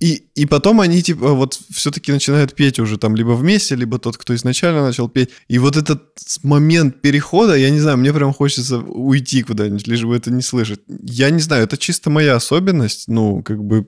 и, 0.00 0.24
и 0.34 0.46
потом 0.46 0.80
они 0.80 1.02
типа 1.02 1.32
вот 1.32 1.58
все-таки 1.70 2.12
начинают 2.12 2.54
петь 2.54 2.78
уже 2.78 2.98
там 2.98 3.16
либо 3.16 3.30
вместе, 3.30 3.74
либо 3.74 3.98
тот, 3.98 4.16
кто 4.16 4.34
изначально 4.34 4.82
начал 4.82 5.08
петь. 5.08 5.30
И 5.48 5.58
вот 5.58 5.76
этот 5.76 6.02
момент 6.42 7.00
перехода, 7.00 7.54
я 7.54 7.70
не 7.70 7.80
знаю, 7.80 7.98
мне 7.98 8.12
прям 8.12 8.32
хочется 8.32 8.78
уйти 8.78 9.42
куда-нибудь, 9.42 9.86
лишь 9.86 10.04
бы 10.04 10.16
это 10.16 10.30
не 10.30 10.42
слышать. 10.42 10.80
Я 11.02 11.30
не 11.30 11.40
знаю, 11.40 11.64
это 11.64 11.76
чисто 11.76 12.10
моя 12.10 12.36
особенность. 12.36 13.08
Ну, 13.08 13.42
как 13.42 13.62
бы 13.62 13.86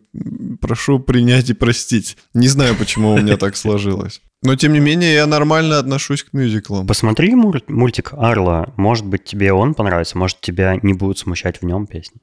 прошу 0.60 0.98
принять 0.98 1.50
и 1.50 1.54
простить. 1.54 2.16
Не 2.34 2.48
знаю, 2.48 2.76
почему 2.76 3.12
у 3.12 3.18
меня 3.18 3.36
так 3.36 3.56
сложилось. 3.56 4.20
Но, 4.42 4.56
тем 4.56 4.72
не 4.72 4.80
менее, 4.80 5.12
я 5.12 5.26
нормально 5.26 5.78
отношусь 5.78 6.22
к 6.22 6.32
мюзиклам. 6.32 6.86
Посмотри 6.86 7.34
мультик 7.34 8.14
Арла. 8.14 8.72
Может 8.76 9.04
быть, 9.04 9.24
тебе 9.24 9.52
он 9.52 9.74
понравится, 9.74 10.16
может, 10.16 10.40
тебя 10.40 10.78
не 10.82 10.94
будут 10.94 11.18
смущать 11.18 11.60
в 11.60 11.64
нем 11.66 11.86
песни. 11.86 12.20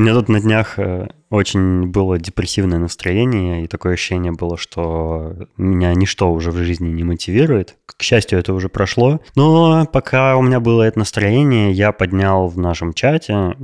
У 0.00 0.02
меня 0.02 0.14
тут 0.14 0.30
на 0.30 0.40
днях 0.40 0.78
э, 0.78 1.08
очень 1.30 1.86
было 1.86 2.18
депрессивное 2.18 2.78
настроение, 2.78 3.64
и 3.64 3.66
такое 3.66 3.94
ощущение 3.94 4.32
было, 4.32 4.56
что 4.56 5.36
меня 5.56 5.94
ничто 5.94 6.30
уже 6.32 6.50
в 6.50 6.56
жизни 6.56 6.88
не 6.88 7.04
мотивирует. 7.04 7.76
К 7.86 8.02
счастью, 8.02 8.38
это 8.38 8.52
уже 8.52 8.68
прошло. 8.68 9.20
Но 9.36 9.86
пока 9.92 10.36
у 10.36 10.42
меня 10.42 10.60
было 10.60 10.82
это 10.82 10.98
настроение, 10.98 11.70
я 11.72 11.92
поднял 11.92 12.48
в 12.48 12.58
нашем 12.58 12.94
чате, 12.94 13.54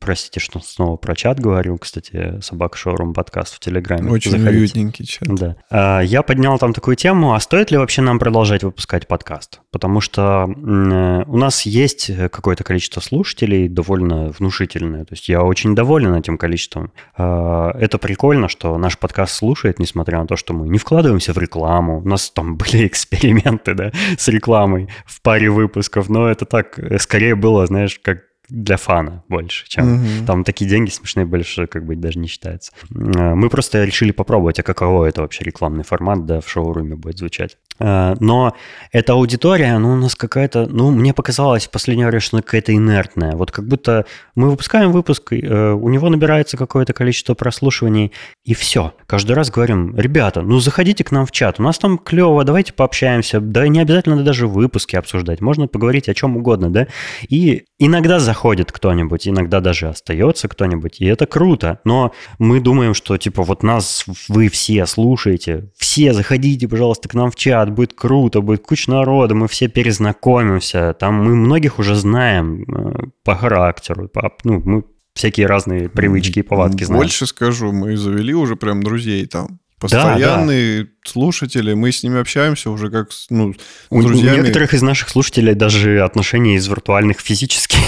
простите, 0.00 0.40
что 0.40 0.60
снова 0.60 0.96
про 0.96 1.14
чат 1.14 1.38
говорю, 1.38 1.78
кстати, 1.78 2.40
собака 2.40 2.76
шоурум 2.76 3.14
подкаст 3.14 3.54
в 3.54 3.60
Телеграме. 3.60 4.10
Очень 4.10 4.32
Заходите. 4.32 4.58
уютненький 4.58 5.04
чат. 5.04 5.28
Да. 5.28 5.56
А, 5.70 6.00
я 6.00 6.22
поднял 6.22 6.58
там 6.58 6.72
такую 6.72 6.96
тему, 6.96 7.34
а 7.34 7.40
стоит 7.40 7.70
ли 7.70 7.78
вообще 7.78 8.02
нам 8.02 8.18
продолжать 8.18 8.64
выпускать 8.64 9.06
подкаст? 9.06 9.60
Потому 9.70 10.00
что 10.00 10.46
у 10.46 11.36
нас 11.36 11.62
есть 11.62 12.10
какое-то 12.30 12.64
количество 12.64 13.00
слушателей, 13.00 13.68
довольно 13.68 14.30
внушительное. 14.30 15.04
То 15.04 15.12
есть 15.12 15.28
я 15.28 15.42
очень 15.42 15.74
доволен 15.74 16.14
этим 16.14 16.38
количеством. 16.38 16.92
А, 17.14 17.70
это 17.78 17.98
прикольно, 17.98 18.48
что 18.48 18.76
наш 18.78 18.98
подкаст 18.98 19.34
слушает, 19.34 19.78
несмотря 19.78 20.18
на 20.18 20.26
то, 20.26 20.36
что 20.36 20.54
мы 20.54 20.68
не 20.68 20.78
вкладываемся 20.78 21.32
в 21.32 21.38
рекламу. 21.38 22.00
У 22.00 22.08
нас 22.08 22.30
там 22.30 22.56
были 22.56 22.86
эксперименты, 22.86 23.74
да, 23.74 23.92
с 24.16 24.28
рекламой 24.28 24.88
в 25.06 25.20
паре 25.22 25.50
выпусков, 25.50 26.08
но 26.08 26.28
это 26.28 26.44
так 26.44 26.78
э, 26.78 26.98
скорее 26.98 27.34
было, 27.34 27.66
знаешь, 27.66 27.98
как 28.02 28.24
для 28.48 28.76
фана 28.76 29.24
больше, 29.28 29.66
чем 29.68 29.94
угу. 29.94 30.26
там 30.26 30.44
такие 30.44 30.68
деньги 30.68 30.90
смешные 30.90 31.24
больше, 31.24 31.66
как 31.66 31.86
бы 31.86 31.96
даже 31.96 32.18
не 32.18 32.28
считается. 32.28 32.72
А, 32.94 33.34
мы 33.34 33.48
просто 33.48 33.84
решили 33.84 34.12
попробовать, 34.12 34.58
а 34.58 34.62
каково 34.62 35.06
это 35.06 35.22
вообще 35.22 35.44
рекламный 35.44 35.84
формат, 35.84 36.26
да, 36.26 36.40
в 36.40 36.48
шоуруме 36.48 36.96
будет 36.96 37.18
звучать. 37.18 37.56
А, 37.78 38.14
но 38.20 38.54
эта 38.90 39.14
аудитория, 39.14 39.78
ну, 39.78 39.92
у 39.92 39.96
нас 39.96 40.14
какая-то, 40.14 40.66
ну, 40.68 40.90
мне 40.90 41.14
показалось 41.14 41.66
в 41.66 41.70
последнее 41.70 42.06
время, 42.06 42.20
что 42.20 42.36
она 42.36 42.42
какая-то 42.42 42.74
инертная. 42.74 43.32
Вот 43.32 43.50
как 43.50 43.66
будто 43.66 44.06
мы 44.34 44.50
выпускаем 44.50 44.92
выпуск, 44.92 45.32
э, 45.32 45.72
у 45.72 45.88
него 45.88 46.08
набирается 46.08 46.56
какое-то 46.56 46.92
количество 46.92 47.34
прослушиваний, 47.34 48.12
и 48.44 48.54
все. 48.54 48.94
Каждый 49.06 49.32
раз 49.32 49.50
говорим, 49.50 49.96
ребята, 49.96 50.42
ну, 50.42 50.58
заходите 50.60 51.04
к 51.04 51.10
нам 51.10 51.26
в 51.26 51.32
чат, 51.32 51.58
у 51.58 51.62
нас 51.62 51.78
там 51.78 51.98
клево, 51.98 52.44
давайте 52.44 52.72
пообщаемся, 52.72 53.40
да 53.40 53.66
не 53.68 53.80
обязательно 53.80 54.22
даже 54.22 54.46
выпуски 54.46 54.96
обсуждать, 54.96 55.40
можно 55.40 55.66
поговорить 55.66 56.08
о 56.08 56.14
чем 56.14 56.36
угодно, 56.36 56.70
да. 56.70 56.86
И 57.28 57.64
иногда 57.78 58.20
заходит 58.20 58.70
кто-нибудь, 58.70 59.26
иногда 59.26 59.60
даже 59.60 59.88
остается 59.88 60.48
кто-нибудь, 60.48 61.00
и 61.00 61.06
это 61.06 61.26
круто. 61.26 61.80
Но 61.84 62.12
мы 62.38 62.60
думаем, 62.60 62.94
что, 62.94 63.16
типа, 63.16 63.42
вот 63.42 63.62
нас 63.62 64.04
вы 64.28 64.48
все 64.48 64.86
слушаете, 64.86 65.70
все 65.76 66.12
заходите, 66.12 66.68
пожалуйста, 66.68 67.08
к 67.08 67.14
нам 67.14 67.30
в 67.30 67.36
чат, 67.36 67.61
будет 67.70 67.94
круто, 67.94 68.40
будет 68.40 68.62
куча 68.62 68.90
народа, 68.90 69.34
мы 69.34 69.48
все 69.48 69.68
перезнакомимся, 69.68 70.94
там 70.98 71.14
мы 71.14 71.34
многих 71.34 71.78
уже 71.78 71.94
знаем 71.94 72.62
э, 72.62 73.06
по 73.24 73.36
характеру, 73.36 74.08
по, 74.08 74.32
ну, 74.44 74.62
мы 74.64 74.84
всякие 75.14 75.46
разные 75.46 75.88
привычки 75.88 76.40
и 76.40 76.42
повадки 76.42 76.84
знаем. 76.84 77.02
Больше 77.02 77.26
скажу, 77.26 77.72
мы 77.72 77.96
завели 77.96 78.34
уже 78.34 78.56
прям 78.56 78.82
друзей 78.82 79.26
там. 79.26 79.58
Постоянные 79.78 80.84
да, 80.84 80.84
да. 80.84 80.90
слушатели, 81.04 81.74
мы 81.74 81.90
с 81.90 82.04
ними 82.04 82.20
общаемся 82.20 82.70
уже 82.70 82.88
как 82.88 83.08
ну, 83.30 83.52
с 83.52 83.88
друзьями. 83.90 84.38
У 84.38 84.42
некоторых 84.42 84.74
из 84.74 84.82
наших 84.82 85.08
слушателей 85.08 85.54
даже 85.54 86.02
отношения 86.02 86.54
из 86.54 86.68
виртуальных 86.68 87.18
физических 87.18 87.80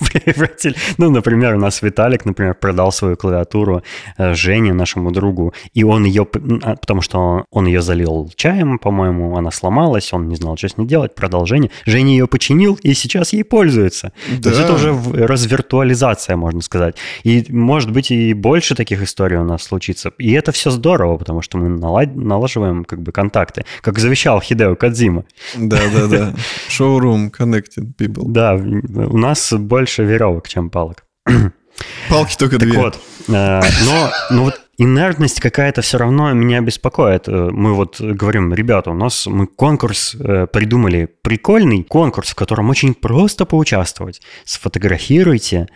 превратили. 0.12 0.74
Ну, 0.98 1.10
например, 1.10 1.54
у 1.54 1.58
нас 1.58 1.82
Виталик, 1.82 2.24
например, 2.24 2.54
продал 2.54 2.92
свою 2.92 3.16
клавиатуру 3.16 3.82
э, 4.16 4.34
Жене, 4.34 4.72
нашему 4.72 5.10
другу, 5.10 5.54
и 5.74 5.84
он 5.84 6.04
ее, 6.04 6.26
а, 6.62 6.76
потому 6.76 7.02
что 7.02 7.44
он 7.50 7.66
ее 7.66 7.82
залил 7.82 8.30
чаем, 8.36 8.78
по-моему, 8.78 9.36
она 9.36 9.50
сломалась, 9.50 10.12
он 10.12 10.28
не 10.28 10.36
знал, 10.36 10.56
что 10.56 10.68
с 10.68 10.76
ней 10.76 10.86
делать, 10.86 11.14
продал 11.14 11.46
Жене. 11.46 11.70
Женя 11.86 12.12
ее 12.12 12.26
починил, 12.26 12.78
и 12.82 12.94
сейчас 12.94 13.32
ей 13.32 13.44
пользуется. 13.44 14.12
Да. 14.28 14.42
То 14.42 14.48
есть 14.50 14.60
это 14.60 14.74
уже 14.74 14.92
развиртуализация, 15.26 16.36
можно 16.36 16.60
сказать. 16.60 16.96
И, 17.24 17.44
может 17.48 17.90
быть, 17.90 18.10
и 18.10 18.34
больше 18.34 18.74
таких 18.74 19.02
историй 19.02 19.36
у 19.38 19.44
нас 19.44 19.62
случится. 19.62 20.12
И 20.18 20.32
это 20.32 20.52
все 20.52 20.70
здорово, 20.70 21.16
потому 21.16 21.42
что 21.42 21.58
мы 21.58 21.68
налаживаем 21.68 22.84
как 22.84 23.02
бы 23.02 23.12
контакты, 23.12 23.64
как 23.80 23.98
завещал 23.98 24.40
Хидео 24.40 24.76
Кадзима. 24.76 25.24
Да-да-да. 25.56 26.34
Showroom 26.68 27.30
Connected 27.38 27.94
People. 27.98 28.24
Да, 28.26 28.54
у 28.54 29.16
нас 29.16 29.52
больше 29.52 29.87
больше 29.88 30.04
веревок, 30.04 30.48
чем 30.48 30.68
палок. 30.70 31.04
Палки 32.10 32.36
только 32.36 32.58
так 32.58 32.68
две. 32.68 32.78
вот, 32.78 32.98
э, 33.28 33.60
но, 33.86 34.10
но 34.30 34.44
вот 34.44 34.60
инертность 34.76 35.40
какая-то 35.40 35.80
все 35.80 35.96
равно 35.96 36.32
меня 36.32 36.60
беспокоит. 36.60 37.28
Э, 37.28 37.48
мы 37.50 37.72
вот 37.72 38.00
говорим, 38.00 38.52
ребята, 38.52 38.90
у 38.90 38.94
нас 38.94 39.26
мы 39.26 39.46
конкурс 39.46 40.14
э, 40.14 40.46
придумали, 40.46 41.08
прикольный 41.22 41.84
конкурс, 41.84 42.30
в 42.30 42.34
котором 42.34 42.68
очень 42.68 42.94
просто 42.94 43.46
поучаствовать. 43.46 44.20
Сфотографируйте 44.44 45.68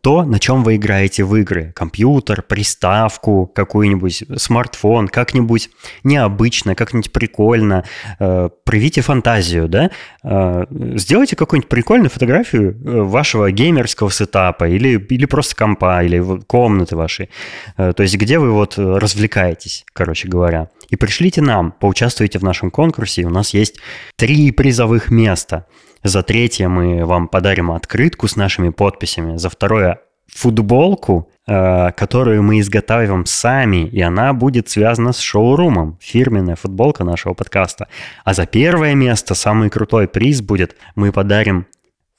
то, 0.00 0.24
на 0.24 0.38
чем 0.38 0.64
вы 0.64 0.76
играете 0.76 1.24
в 1.24 1.34
игры. 1.36 1.72
Компьютер, 1.74 2.42
приставку, 2.42 3.46
какой-нибудь 3.46 4.24
смартфон, 4.36 5.08
как-нибудь 5.08 5.70
необычно, 6.04 6.74
как-нибудь 6.74 7.12
прикольно. 7.12 7.84
Э, 8.18 8.48
проявите 8.64 9.00
фантазию, 9.00 9.68
да? 9.68 9.90
Э, 10.22 10.64
сделайте 10.96 11.36
какую-нибудь 11.36 11.68
прикольную 11.68 12.10
фотографию 12.10 12.76
вашего 13.06 13.50
геймерского 13.50 14.10
сетапа 14.10 14.68
или, 14.68 14.98
или 14.98 15.24
просто 15.26 15.54
компа, 15.56 16.02
или 16.02 16.22
комнаты 16.46 16.96
вашей. 16.96 17.30
То 17.76 18.02
есть 18.02 18.16
где 18.16 18.38
вы 18.38 18.52
вот 18.52 18.78
развлекаетесь, 18.78 19.84
короче 19.92 20.28
говоря. 20.28 20.68
И 20.88 20.96
пришлите 20.96 21.42
нам, 21.42 21.72
поучаствуйте 21.72 22.38
в 22.38 22.42
нашем 22.42 22.70
конкурсе. 22.70 23.24
У 23.24 23.30
нас 23.30 23.52
есть 23.54 23.76
три 24.16 24.50
призовых 24.52 25.10
места– 25.10 25.66
за 26.02 26.22
третье 26.22 26.68
мы 26.68 27.04
вам 27.04 27.28
подарим 27.28 27.70
открытку 27.70 28.28
с 28.28 28.36
нашими 28.36 28.70
подписями. 28.70 29.36
За 29.36 29.48
второе 29.48 30.00
футболку, 30.28 31.30
э, 31.46 31.90
которую 31.92 32.42
мы 32.42 32.60
изготавливаем 32.60 33.26
сами, 33.26 33.86
и 33.86 34.00
она 34.00 34.32
будет 34.32 34.68
связана 34.68 35.12
с 35.12 35.20
шоурумом, 35.20 35.98
фирменная 36.00 36.56
футболка 36.56 37.04
нашего 37.04 37.34
подкаста. 37.34 37.88
А 38.24 38.34
за 38.34 38.46
первое 38.46 38.94
место, 38.94 39.34
самый 39.34 39.70
крутой 39.70 40.06
приз 40.06 40.40
будет, 40.42 40.76
мы 40.94 41.12
подарим 41.12 41.66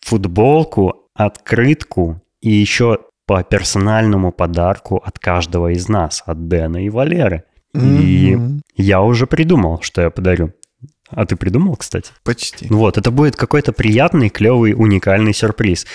футболку, 0.01 1.05
открытку 1.13 2.21
и 2.41 2.49
еще 2.49 2.99
по 3.25 3.43
персональному 3.43 4.31
подарку 4.31 4.97
от 5.05 5.19
каждого 5.19 5.71
из 5.71 5.87
нас, 5.87 6.23
от 6.25 6.47
Дэна 6.47 6.85
и 6.85 6.89
Валеры. 6.89 7.43
Mm-hmm. 7.75 8.01
И 8.01 8.37
я 8.75 9.01
уже 9.01 9.27
придумал, 9.27 9.81
что 9.81 10.01
я 10.01 10.09
подарю. 10.09 10.53
А 11.09 11.25
ты 11.25 11.35
придумал, 11.35 11.75
кстати? 11.75 12.11
Почти. 12.23 12.67
Вот, 12.69 12.97
это 12.97 13.11
будет 13.11 13.35
какой-то 13.35 13.71
приятный, 13.71 14.29
клевый, 14.29 14.73
уникальный 14.73 15.33
сюрприз. 15.33 15.85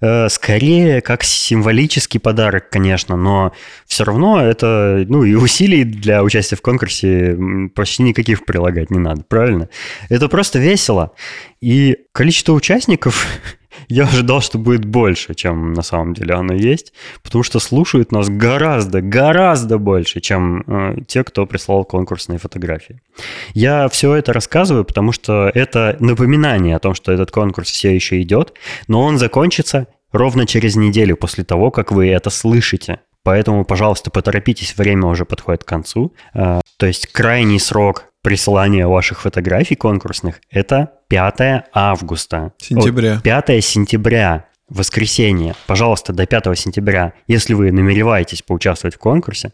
Э, 0.00 0.28
скорее, 0.30 1.02
как 1.02 1.24
символический 1.24 2.18
подарок, 2.18 2.70
конечно, 2.70 3.16
но 3.16 3.52
все 3.86 4.04
равно 4.04 4.40
это, 4.40 5.04
ну, 5.08 5.24
и 5.24 5.34
усилий 5.34 5.84
для 5.84 6.22
участия 6.22 6.56
в 6.56 6.62
конкурсе 6.62 7.36
почти 7.74 8.02
никаких 8.02 8.46
прилагать 8.46 8.90
не 8.90 8.98
надо, 8.98 9.24
правильно? 9.28 9.68
Это 10.08 10.28
просто 10.28 10.58
весело. 10.58 11.12
И 11.60 11.98
количество 12.12 12.54
участников 12.54 13.26
я 13.90 14.04
ожидал, 14.04 14.40
что 14.40 14.58
будет 14.58 14.84
больше, 14.84 15.34
чем 15.34 15.72
на 15.72 15.82
самом 15.82 16.14
деле 16.14 16.34
оно 16.34 16.54
есть, 16.54 16.92
потому 17.22 17.42
что 17.42 17.58
слушают 17.58 18.12
нас 18.12 18.28
гораздо, 18.28 19.00
гораздо 19.02 19.78
больше, 19.78 20.20
чем 20.20 20.62
э, 20.66 20.96
те, 21.06 21.24
кто 21.24 21.44
прислал 21.44 21.84
конкурсные 21.84 22.38
фотографии. 22.38 23.02
Я 23.52 23.88
все 23.88 24.14
это 24.14 24.32
рассказываю, 24.32 24.84
потому 24.84 25.12
что 25.12 25.50
это 25.52 25.96
напоминание 25.98 26.76
о 26.76 26.78
том, 26.78 26.94
что 26.94 27.10
этот 27.10 27.32
конкурс 27.32 27.68
все 27.68 27.94
еще 27.94 28.22
идет, 28.22 28.52
но 28.86 29.02
он 29.02 29.18
закончится 29.18 29.88
ровно 30.12 30.46
через 30.46 30.76
неделю 30.76 31.16
после 31.16 31.44
того, 31.44 31.70
как 31.70 31.90
вы 31.90 32.08
это 32.08 32.30
слышите. 32.30 33.00
Поэтому, 33.22 33.64
пожалуйста, 33.64 34.10
поторопитесь, 34.10 34.76
время 34.76 35.06
уже 35.06 35.24
подходит 35.24 35.64
к 35.64 35.68
концу. 35.68 36.14
Э, 36.32 36.60
то 36.76 36.86
есть 36.86 37.08
крайний 37.08 37.58
срок 37.58 38.09
присылания 38.22 38.86
ваших 38.86 39.20
фотографий 39.20 39.76
конкурсных– 39.76 40.40
это 40.50 40.92
5 41.08 41.64
августа. 41.72 42.52
Сентября. 42.58 43.16
О, 43.16 43.20
5 43.20 43.64
сентября, 43.64 44.46
воскресенье. 44.68 45.54
Пожалуйста, 45.66 46.12
до 46.12 46.26
5 46.26 46.58
сентября, 46.58 47.12
если 47.26 47.54
вы 47.54 47.72
намереваетесь 47.72 48.42
поучаствовать 48.42 48.94
в 48.94 48.98
конкурсе, 48.98 49.52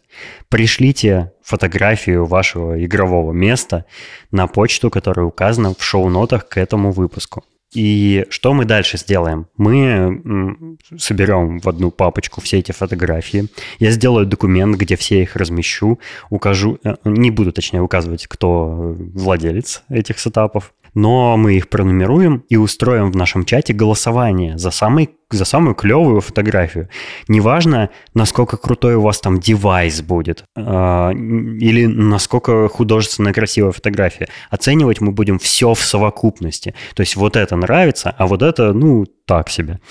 пришлите 0.49 1.31
фотографию 1.43 2.25
вашего 2.25 2.83
игрового 2.83 3.33
места 3.33 3.85
на 4.31 4.47
почту, 4.47 4.89
которая 4.89 5.25
указана 5.25 5.73
в 5.73 5.83
шоу-нотах 5.83 6.47
к 6.47 6.57
этому 6.57 6.91
выпуску. 6.91 7.43
И 7.73 8.25
что 8.29 8.53
мы 8.53 8.65
дальше 8.65 8.97
сделаем? 8.97 9.47
Мы 9.57 10.77
соберем 10.97 11.59
в 11.59 11.67
одну 11.67 11.91
папочку 11.91 12.39
все 12.41 12.59
эти 12.59 12.71
фотографии. 12.71 13.47
Я 13.79 13.91
сделаю 13.91 14.25
документ, 14.25 14.77
где 14.77 14.95
все 14.95 15.21
их 15.21 15.35
размещу, 15.35 15.99
укажу, 16.29 16.79
э, 16.83 16.95
не 17.03 17.29
буду 17.29 17.51
точнее 17.51 17.81
указывать, 17.81 18.27
кто 18.27 18.95
владелец 19.13 19.83
этих 19.89 20.19
сетапов, 20.19 20.73
но 20.93 21.37
мы 21.37 21.55
их 21.55 21.69
пронумеруем 21.69 22.43
и 22.49 22.55
устроим 22.55 23.11
в 23.11 23.15
нашем 23.15 23.45
чате 23.45 23.73
голосование 23.73 24.57
за 24.57 24.71
самый 24.71 25.16
за 25.29 25.43
самую 25.45 25.75
клевую 25.75 26.21
фотографию. 26.21 26.87
Неважно, 27.27 27.89
насколько 28.13 28.55
крутой 28.55 28.95
у 28.95 29.01
вас 29.01 29.19
там 29.19 29.39
девайс 29.39 30.01
будет, 30.01 30.45
э, 30.55 30.61
или 30.61 31.85
насколько 31.85 32.69
художественно 32.69 33.33
красивая 33.33 33.73
фотография. 33.73 34.29
Оценивать 34.49 35.01
мы 35.01 35.11
будем 35.11 35.37
все 35.37 35.73
в 35.73 35.81
совокупности. 35.81 36.73
То 36.95 37.01
есть 37.01 37.17
вот 37.17 37.35
это 37.35 37.55
нравится, 37.57 38.13
а 38.17 38.25
вот 38.25 38.41
это, 38.41 38.71
ну, 38.71 39.05
так 39.25 39.49
себе. 39.49 39.81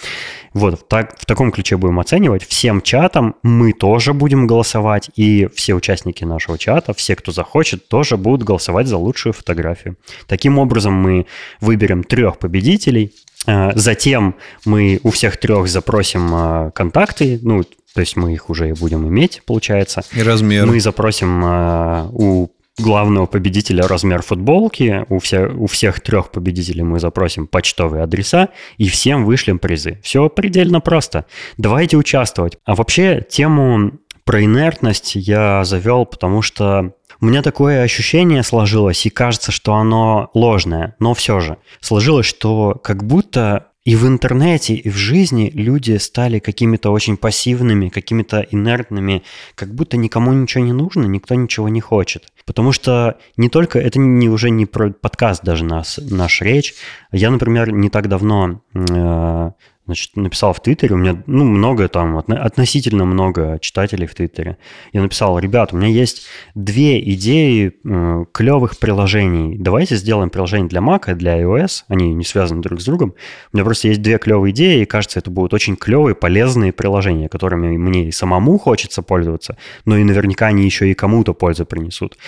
Вот, 0.55 0.89
так, 0.89 1.19
в 1.19 1.27
таком 1.27 1.53
ключе 1.53 1.77
будем 1.77 2.01
оценивать. 2.01 2.43
Всем 2.43 2.81
чатам 2.81 3.35
мы 3.43 3.75
тоже 3.75 4.15
будем 4.15 4.47
голосовать, 4.47 5.11
и 5.15 5.49
все 5.55 5.75
участники 5.75 6.25
нашего 6.25 6.57
чата, 6.57 6.95
все, 6.95 7.15
кто 7.15 7.33
захочет, 7.33 7.89
тоже 7.89 8.17
будут 8.17 8.45
голосовать 8.45 8.87
за 8.87 8.97
лучшую 8.97 9.35
фотографию. 9.35 9.97
Таким 10.27 10.59
образом, 10.59 10.95
мы 10.95 11.27
выберем 11.61 12.03
трех 12.03 12.39
победителей, 12.39 13.13
затем 13.75 14.37
мы 14.65 15.01
у 15.03 15.11
всех 15.11 15.37
трех 15.39 15.69
запросим 15.69 16.31
э, 16.35 16.71
контакты, 16.73 17.39
ну, 17.43 17.65
то 17.95 18.01
есть 18.01 18.17
мы 18.17 18.35
их 18.35 18.51
уже 18.51 18.75
будем 18.75 19.09
иметь, 19.09 19.43
получается. 19.47 20.03
И 20.13 20.23
размер. 20.23 20.67
Мы 20.67 20.81
запросим 20.81 21.45
э, 21.45 22.09
у 22.13 22.49
главного 22.79 23.27
победителя 23.27 23.87
размер 23.87 24.23
футболки, 24.23 25.07
у, 25.09 25.19
все, 25.19 25.47
у 25.47 25.67
всех 25.67 26.01
трех 26.01 26.31
победителей 26.31 26.83
мы 26.83 27.01
запросим 27.01 27.47
почтовые 27.47 28.03
адреса 28.03 28.51
и 28.77 28.89
всем 28.89 29.25
вышлем 29.25 29.59
призы. 29.59 29.99
Все 30.03 30.29
предельно 30.29 30.81
просто. 30.81 31.25
Давайте 31.57 31.97
участвовать. 31.97 32.59
А 32.65 32.75
вообще 32.75 33.25
тему 33.27 33.93
про 34.25 34.45
инертность 34.45 35.13
я 35.15 35.65
завел, 35.65 36.05
потому 36.05 36.43
что 36.43 36.93
у 37.21 37.27
меня 37.27 37.43
такое 37.43 37.83
ощущение 37.83 38.43
сложилось, 38.43 39.07
и 39.07 39.11
кажется, 39.11 39.53
что 39.53 39.75
оно 39.75 40.31
ложное, 40.35 40.95
но 40.99 41.15
все 41.15 41.41
же. 41.41 41.59
Сложилось, 41.81 42.27
что 42.27 42.79
как 42.83 43.05
будто 43.05 43.69
и 43.87 43.95
в 43.95 44.05
интернете, 44.07 44.75
и 44.75 44.91
в 44.91 44.97
жизни 44.97 45.49
люди 45.55 45.97
стали 45.99 46.41
какими-то 46.41 46.91
очень 46.91 47.17
пассивными, 47.17 47.89
какими-то 47.89 48.41
инертными, 48.51 49.23
как 49.55 49.73
будто 49.73 49.97
никому 49.97 50.33
ничего 50.33 50.65
не 50.65 50.73
нужно, 50.73 51.05
никто 51.05 51.37
ничего 51.37 51.69
не 51.69 51.81
хочет. 51.81 52.25
Потому 52.45 52.73
что 52.73 53.17
не 53.37 53.49
только, 53.49 53.79
это 53.79 54.01
не, 54.01 54.29
уже 54.29 54.51
не 54.51 54.67
про 54.67 54.91
подкаст 54.91 55.45
даже 55.45 55.65
нас, 55.65 56.01
наш 56.03 56.43
речь. 56.43 56.75
Я, 57.13 57.31
например, 57.31 57.71
не 57.71 57.89
так 57.89 58.09
давно 58.09 58.61
э, 58.75 59.51
значит, 59.87 60.17
написал 60.17 60.53
в 60.53 60.61
Твиттере, 60.61 60.95
у 60.95 60.99
меня, 60.99 61.23
ну, 61.27 61.45
много 61.45 61.89
там, 61.89 62.19
относительно 62.19 63.05
много 63.05 63.59
читателей 63.61 64.07
в 64.07 64.15
Твиттере. 64.15 64.59
Я 64.93 65.03
написал, 65.03 65.39
ребят, 65.39 65.73
у 65.73 65.77
меня 65.77 65.89
есть 65.89 66.27
две 66.55 67.01
идеи 67.13 67.73
э, 67.85 68.25
клевых 68.33 68.79
приложений. 68.79 69.57
Давайте 69.59 69.97
сделаем 69.97 70.31
приложение 70.31 70.69
для 70.69 70.81
Mac 70.81 71.11
и 71.11 71.15
для 71.15 71.41
iOS. 71.41 71.85
Они 71.89 72.13
не 72.15 72.25
связаны 72.25 72.63
друг 72.63 72.81
с 72.81 72.85
другом. 72.85 73.15
У 73.53 73.57
меня 73.57 73.65
просто 73.65 73.89
есть 73.89 74.03
две 74.03 74.19
клевые 74.19 74.53
идеи, 74.53 74.83
и 74.83 74.85
кажется, 74.85 75.21
это 75.21 75.31
будут 75.31 75.55
очень 75.55 75.77
клевые, 75.77 76.15
полезные 76.15 76.73
приложения, 76.73 77.29
которыми 77.29 77.77
мне 77.77 78.09
и 78.09 78.13
самому 78.13 78.59
хочется 78.59 79.03
пользоваться, 79.03 79.57
но 79.85 79.97
и 79.97 80.05
наверняка 80.05 80.47
они 80.47 80.65
еще 80.65 80.91
и 80.91 80.95
кому-то 80.95 81.33
пользу 81.33 81.65
принесут. 81.65 82.19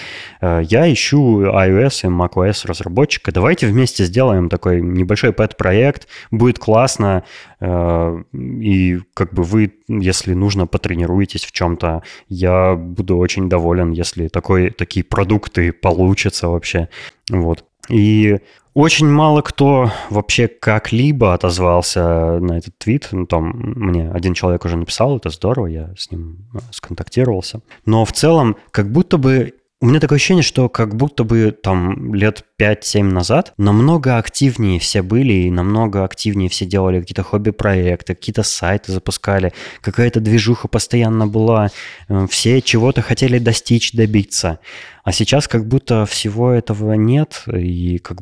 Э, 0.40 0.62
я 0.64 0.90
ищу 0.92 1.42
iOS 1.42 2.05
и 2.05 2.07
macOS 2.07 2.66
разработчика. 2.66 3.33
Давайте 3.33 3.66
вместе 3.66 4.05
сделаем 4.05 4.49
такой 4.49 4.81
небольшой 4.81 5.33
пэт-проект. 5.33 6.07
Будет 6.31 6.59
классно 6.59 7.25
и 7.61 9.01
как 9.14 9.35
бы 9.35 9.42
вы, 9.42 9.75
если 9.88 10.35
нужно, 10.35 10.66
потренируетесь 10.66 11.44
в 11.44 11.53
чем-то. 11.53 12.03
Я 12.29 12.75
буду 12.77 13.16
очень 13.16 13.49
доволен, 13.49 13.90
если 13.90 14.29
такой, 14.29 14.71
такие 14.71 15.05
продукты 15.05 15.73
получатся 15.73 16.49
вообще. 16.49 16.88
Вот. 17.31 17.64
И 17.88 18.38
очень 18.75 19.09
мало 19.09 19.42
кто 19.42 19.90
вообще 20.09 20.47
как-либо 20.47 21.35
отозвался 21.35 22.38
на 22.38 22.59
этот 22.59 22.79
твит. 22.79 23.09
Ну, 23.11 23.27
там 23.27 23.51
мне 23.55 24.09
один 24.11 24.35
человек 24.35 24.64
уже 24.64 24.77
написал, 24.77 25.16
это 25.16 25.31
здорово, 25.31 25.66
я 25.66 25.94
с 25.97 26.12
ним 26.12 26.49
э, 26.55 26.59
сконтактировался. 26.71 27.61
Но 27.87 28.05
в 28.05 28.12
целом, 28.12 28.57
как 28.71 28.92
будто 28.92 29.18
бы 29.18 29.55
у 29.81 29.87
меня 29.87 30.01
такое 30.01 30.17
ощущение, 30.17 30.43
что 30.43 30.69
как 30.69 30.97
будто 30.97 31.23
бы 31.23 31.53
там 31.53 32.12
лет 32.12 32.45
5-7 32.61 33.05
назад 33.05 33.53
намного 33.59 34.19
активнее 34.19 34.81
все 34.81 35.03
были 35.03 35.33
и 35.33 35.51
намного 35.51 36.05
активнее 36.05 36.49
все 36.49 36.67
делали 36.67 37.01
какие-то 37.01 37.23
хобби-проекты, 37.23 38.17
какие-то 38.17 38.43
сайты 38.43 38.91
запускали, 38.91 39.53
какая-то 39.81 40.19
движуха 40.19 40.67
постоянно 40.67 41.29
была, 41.29 41.71
э, 42.09 42.27
все 42.29 42.61
чего-то 42.61 43.03
хотели 43.03 43.38
достичь, 43.38 43.93
добиться. 43.93 44.59
А 45.05 45.12
сейчас 45.12 45.47
как 45.47 45.69
будто 45.69 46.07
всего 46.07 46.51
этого 46.51 46.95
нет, 46.95 47.45
и 47.47 47.99
как 47.99 48.19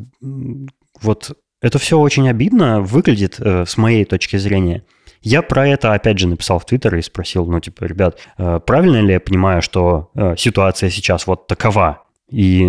вот 1.01 1.39
это 1.63 1.79
все 1.79 1.99
очень 1.99 2.29
обидно 2.29 2.83
выглядит 2.83 3.37
э, 3.39 3.65
с 3.67 3.79
моей 3.79 4.05
точки 4.05 4.37
зрения. 4.37 4.85
Я 5.29 5.43
про 5.43 5.67
это, 5.67 5.93
опять 5.93 6.21
же, 6.21 6.29
написал 6.29 6.61
в 6.61 6.67
Твиттер 6.67 6.95
и 6.95 7.03
спросил, 7.03 7.47
ну, 7.47 7.59
типа, 7.59 7.83
ребят, 7.83 8.17
э, 8.39 8.61
правильно 8.65 8.99
ли 8.99 9.15
я 9.15 9.19
понимаю, 9.19 9.61
что 9.61 10.09
э, 10.15 10.37
ситуация 10.39 10.89
сейчас 10.89 11.27
вот 11.27 11.49
такова? 11.49 12.05
И 12.31 12.65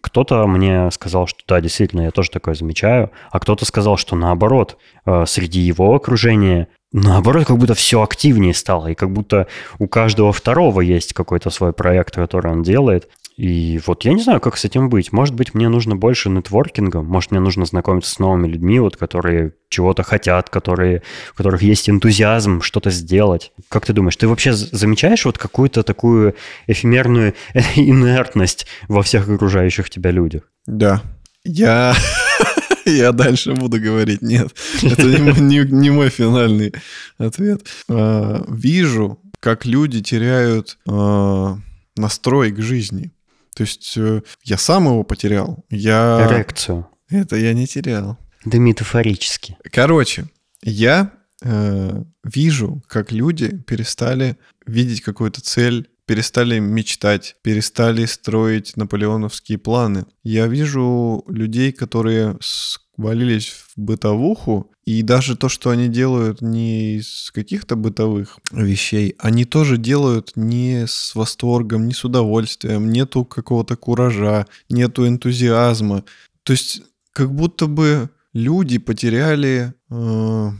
кто-то 0.00 0.46
мне 0.46 0.88
сказал, 0.92 1.26
что 1.26 1.40
да, 1.48 1.60
действительно, 1.60 2.02
я 2.02 2.12
тоже 2.12 2.30
такое 2.30 2.54
замечаю, 2.54 3.10
а 3.32 3.40
кто-то 3.40 3.64
сказал, 3.64 3.96
что 3.96 4.14
наоборот, 4.14 4.78
э, 5.04 5.24
среди 5.26 5.58
его 5.58 5.96
окружения 5.96 6.68
наоборот, 6.92 7.46
как 7.46 7.58
будто 7.58 7.74
все 7.74 8.02
активнее 8.02 8.54
стало, 8.54 8.88
и 8.88 8.94
как 8.94 9.12
будто 9.12 9.46
у 9.78 9.88
каждого 9.88 10.32
второго 10.32 10.80
есть 10.80 11.12
какой-то 11.12 11.50
свой 11.50 11.72
проект, 11.72 12.14
который 12.14 12.52
он 12.52 12.62
делает. 12.62 13.08
И 13.40 13.80
вот 13.86 14.04
я 14.04 14.12
не 14.12 14.22
знаю, 14.22 14.38
как 14.38 14.58
с 14.58 14.66
этим 14.66 14.90
быть. 14.90 15.12
Может 15.12 15.34
быть, 15.34 15.54
мне 15.54 15.70
нужно 15.70 15.96
больше 15.96 16.28
нетворкинга, 16.28 17.00
может, 17.00 17.30
мне 17.30 17.40
нужно 17.40 17.64
знакомиться 17.64 18.10
с 18.10 18.18
новыми 18.18 18.46
людьми, 18.46 18.78
вот, 18.80 18.98
которые 18.98 19.54
чего-то 19.70 20.02
хотят, 20.02 20.50
которые, 20.50 21.02
у 21.32 21.36
которых 21.38 21.62
есть 21.62 21.88
энтузиазм 21.88 22.60
что-то 22.60 22.90
сделать. 22.90 23.52
Как 23.70 23.86
ты 23.86 23.94
думаешь, 23.94 24.16
ты 24.16 24.28
вообще 24.28 24.52
замечаешь 24.52 25.24
вот 25.24 25.38
какую-то 25.38 25.82
такую 25.82 26.34
эфемерную 26.66 27.32
инертность 27.76 28.66
во 28.88 29.02
всех 29.02 29.26
окружающих 29.26 29.88
тебя 29.88 30.10
людях? 30.10 30.42
Да. 30.66 31.00
Я... 31.42 31.94
Я 32.84 33.12
дальше 33.12 33.54
буду 33.54 33.80
говорить. 33.80 34.20
Нет, 34.20 34.54
это 34.82 35.02
не, 35.04 35.40
не, 35.40 35.58
не 35.64 35.90
мой 35.90 36.10
финальный 36.10 36.74
ответ. 37.16 37.66
А, 37.88 38.44
вижу, 38.48 39.18
как 39.38 39.64
люди 39.64 40.02
теряют 40.02 40.76
а, 40.86 41.56
настрой 41.96 42.50
к 42.50 42.60
жизни. 42.60 43.12
То 43.54 43.62
есть 43.62 43.94
э, 43.96 44.22
я 44.44 44.58
сам 44.58 44.86
его 44.86 45.02
потерял. 45.04 45.64
Я... 45.70 46.26
Эрекцию. 46.28 46.88
Это 47.08 47.36
я 47.36 47.52
не 47.52 47.66
терял. 47.66 48.18
Да 48.44 48.58
метафорически. 48.58 49.56
Короче, 49.72 50.26
я 50.62 51.12
э, 51.42 52.02
вижу, 52.24 52.82
как 52.88 53.12
люди 53.12 53.56
перестали 53.58 54.36
видеть 54.66 55.02
какую-то 55.02 55.40
цель 55.40 55.88
перестали 56.10 56.58
мечтать, 56.58 57.36
перестали 57.40 58.04
строить 58.04 58.76
наполеоновские 58.76 59.58
планы. 59.58 60.06
Я 60.24 60.48
вижу 60.48 61.22
людей, 61.28 61.70
которые 61.70 62.36
свалились 62.40 63.46
в 63.50 63.80
бытовуху, 63.80 64.72
и 64.90 65.02
даже 65.02 65.36
то, 65.36 65.48
что 65.48 65.70
они 65.70 65.86
делают 65.88 66.40
не 66.40 66.96
из 66.96 67.30
каких-то 67.32 67.76
бытовых 67.76 68.38
вещей, 68.50 69.14
они 69.20 69.44
тоже 69.44 69.76
делают 69.76 70.32
не 70.34 70.84
с 70.88 71.14
восторгом, 71.14 71.86
не 71.86 71.94
с 71.94 72.04
удовольствием, 72.04 72.90
нету 72.90 73.24
какого-то 73.24 73.76
куража, 73.76 74.46
нету 74.68 75.06
энтузиазма. 75.06 76.04
То 76.42 76.52
есть 76.52 76.82
как 77.12 77.32
будто 77.32 77.66
бы 77.66 78.10
люди 78.32 78.78
потеряли... 78.78 79.74
Э, 79.90 80.50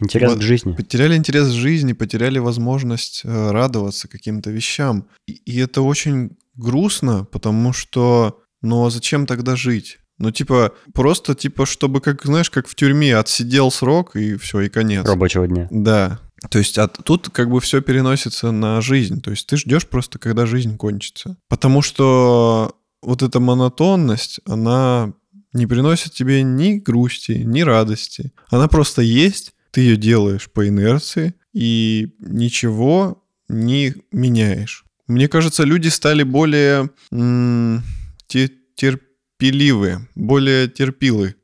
интерес 0.00 0.34
к 0.34 0.42
жизни. 0.42 0.72
Потеряли 0.72 1.16
интерес 1.16 1.48
к 1.48 1.52
жизни, 1.52 1.94
потеряли 1.94 2.38
возможность 2.38 3.22
э, 3.24 3.50
радоваться 3.50 4.06
каким-то 4.06 4.50
вещам. 4.50 5.06
И, 5.26 5.32
и 5.32 5.56
это 5.56 5.80
очень 5.80 6.36
грустно, 6.56 7.24
потому 7.24 7.72
что, 7.72 8.42
ну 8.60 8.84
а 8.84 8.90
зачем 8.90 9.24
тогда 9.24 9.56
жить? 9.56 9.98
Ну, 10.18 10.30
типа, 10.30 10.72
просто, 10.94 11.34
типа, 11.34 11.64
чтобы, 11.64 12.00
как, 12.00 12.24
знаешь, 12.24 12.50
как 12.50 12.66
в 12.66 12.74
тюрьме, 12.74 13.16
отсидел 13.16 13.70
срок, 13.70 14.16
и 14.16 14.36
все, 14.36 14.62
и 14.62 14.68
конец. 14.68 15.06
Рабочего 15.06 15.46
дня. 15.46 15.68
Да. 15.70 16.20
То 16.50 16.58
есть 16.58 16.78
а 16.78 16.86
тут 16.88 17.30
как 17.30 17.50
бы 17.50 17.60
все 17.60 17.80
переносится 17.80 18.50
на 18.52 18.80
жизнь. 18.80 19.20
То 19.20 19.30
есть 19.30 19.46
ты 19.46 19.56
ждешь 19.56 19.86
просто, 19.86 20.18
когда 20.18 20.46
жизнь 20.46 20.76
кончится. 20.76 21.36
Потому 21.48 21.82
что 21.82 22.76
вот 23.02 23.22
эта 23.22 23.40
монотонность, 23.40 24.40
она 24.46 25.12
не 25.52 25.66
приносит 25.66 26.12
тебе 26.12 26.42
ни 26.42 26.74
грусти, 26.74 27.32
ни 27.32 27.62
радости. 27.62 28.32
Она 28.50 28.68
просто 28.68 29.02
есть, 29.02 29.52
ты 29.70 29.80
ее 29.80 29.96
делаешь 29.96 30.50
по 30.50 30.66
инерции 30.68 31.34
и 31.52 32.14
ничего 32.20 33.24
не 33.48 33.94
меняешь. 34.12 34.84
Мне 35.06 35.26
кажется, 35.26 35.64
люди 35.64 35.88
стали 35.88 36.22
более 36.22 36.90
м- 37.10 37.82
терпеливые, 39.38 40.08
более 40.14 40.68
терпилы. 40.68 41.34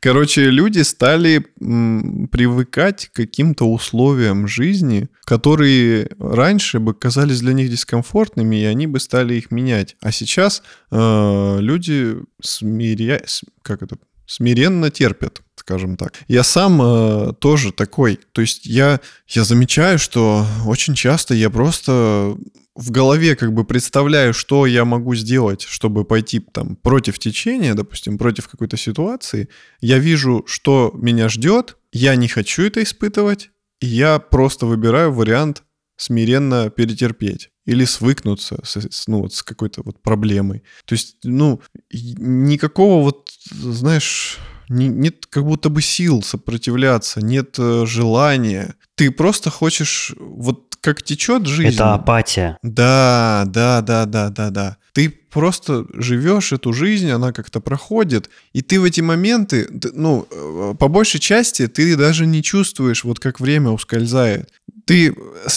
Короче, 0.00 0.50
люди 0.50 0.80
стали 0.80 1.38
привыкать 1.58 3.08
к 3.08 3.16
каким-то 3.16 3.64
условиям 3.64 4.46
жизни, 4.46 5.08
которые 5.24 6.08
раньше 6.20 6.78
бы 6.78 6.94
казались 6.94 7.40
для 7.40 7.52
них 7.52 7.70
дискомфортными, 7.70 8.56
и 8.56 8.64
они 8.64 8.86
бы 8.86 9.00
стали 9.00 9.34
их 9.34 9.50
менять. 9.50 9.96
А 10.00 10.12
сейчас 10.12 10.62
э, 10.92 11.56
люди 11.60 12.16
смиря... 12.40 13.22
как 13.62 13.82
это? 13.82 13.96
смиренно 14.26 14.90
терпят 14.90 15.40
скажем 15.68 15.96
так. 15.96 16.14
Я 16.28 16.44
сам 16.44 16.80
э, 16.80 17.32
тоже 17.40 17.72
такой. 17.72 18.18
То 18.32 18.40
есть 18.40 18.64
я, 18.64 19.00
я 19.28 19.44
замечаю, 19.44 19.98
что 19.98 20.46
очень 20.66 20.94
часто 20.94 21.34
я 21.34 21.50
просто 21.50 22.38
в 22.74 22.90
голове 22.90 23.36
как 23.36 23.52
бы 23.52 23.64
представляю, 23.64 24.32
что 24.32 24.64
я 24.64 24.86
могу 24.86 25.14
сделать, 25.14 25.62
чтобы 25.62 26.04
пойти 26.04 26.40
там 26.40 26.76
против 26.76 27.18
течения, 27.18 27.74
допустим, 27.74 28.16
против 28.16 28.48
какой-то 28.48 28.78
ситуации. 28.78 29.48
Я 29.82 29.98
вижу, 29.98 30.42
что 30.46 30.90
меня 30.94 31.28
ждет, 31.28 31.76
я 31.92 32.16
не 32.16 32.28
хочу 32.28 32.62
это 32.62 32.82
испытывать, 32.82 33.50
и 33.82 33.86
я 33.86 34.20
просто 34.20 34.64
выбираю 34.64 35.12
вариант 35.12 35.64
смиренно 35.98 36.70
перетерпеть 36.70 37.50
или 37.66 37.84
свыкнуться 37.84 38.56
с, 38.64 39.06
ну, 39.06 39.20
вот, 39.20 39.34
с 39.34 39.42
какой-то 39.42 39.82
вот 39.84 40.00
проблемой. 40.00 40.62
То 40.86 40.94
есть, 40.94 41.16
ну, 41.24 41.60
никакого 41.92 43.02
вот, 43.02 43.28
знаешь, 43.50 44.38
не, 44.68 44.88
нет 44.88 45.26
как 45.26 45.44
будто 45.44 45.68
бы 45.68 45.82
сил 45.82 46.22
сопротивляться, 46.22 47.20
нет 47.20 47.56
э, 47.58 47.84
желания. 47.86 48.74
Ты 48.94 49.10
просто 49.10 49.50
хочешь, 49.50 50.14
вот 50.18 50.76
как 50.80 51.02
течет 51.02 51.46
жизнь. 51.46 51.74
Это 51.74 51.94
апатия. 51.94 52.58
Да, 52.62 53.44
да, 53.46 53.80
да, 53.80 54.06
да, 54.06 54.30
да, 54.30 54.50
да. 54.50 54.76
Ты 54.92 55.10
просто 55.10 55.86
живешь 55.92 56.52
эту 56.52 56.72
жизнь, 56.72 57.10
она 57.10 57.32
как-то 57.32 57.60
проходит, 57.60 58.30
и 58.52 58.62
ты 58.62 58.80
в 58.80 58.84
эти 58.84 59.00
моменты, 59.00 59.68
ну, 59.92 60.26
э, 60.30 60.74
по 60.78 60.88
большей 60.88 61.20
части 61.20 61.66
ты 61.68 61.96
даже 61.96 62.26
не 62.26 62.42
чувствуешь, 62.42 63.04
вот 63.04 63.20
как 63.20 63.40
время 63.40 63.70
ускользает. 63.70 64.50
Ты 64.88 65.14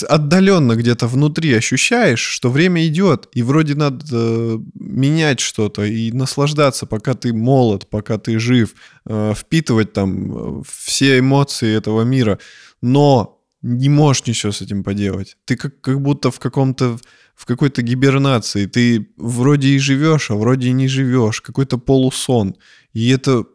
отдаленно 0.09 0.75
где-то 0.75 1.07
внутри 1.07 1.53
ощущаешь, 1.53 2.19
что 2.19 2.51
время 2.51 2.85
идет, 2.85 3.29
и 3.31 3.43
вроде 3.43 3.75
надо 3.75 4.05
э, 4.11 4.59
менять 4.73 5.39
что-то 5.39 5.85
и 5.85 6.11
наслаждаться, 6.11 6.85
пока 6.85 7.13
ты 7.13 7.31
молод, 7.31 7.89
пока 7.89 8.17
ты 8.17 8.39
жив, 8.39 8.75
э, 9.05 9.33
впитывать 9.33 9.93
там 9.93 10.63
все 10.63 11.19
эмоции 11.19 11.73
этого 11.73 12.01
мира. 12.01 12.39
Но 12.81 13.41
не 13.61 13.87
можешь 13.87 14.27
ничего 14.27 14.51
с 14.51 14.61
этим 14.61 14.83
поделать. 14.83 15.37
Ты 15.45 15.55
как, 15.55 15.79
как 15.79 16.01
будто 16.01 16.29
в 16.29 16.39
каком-то 16.39 16.99
в 17.33 17.45
какой-то 17.45 17.81
гибернации. 17.81 18.65
Ты 18.65 19.13
вроде 19.15 19.69
и 19.69 19.79
живешь, 19.79 20.29
а 20.29 20.35
вроде 20.35 20.67
и 20.67 20.73
не 20.73 20.89
живешь. 20.89 21.39
Какой-то 21.39 21.77
полусон. 21.77 22.57
И 22.91 23.07
это 23.07 23.45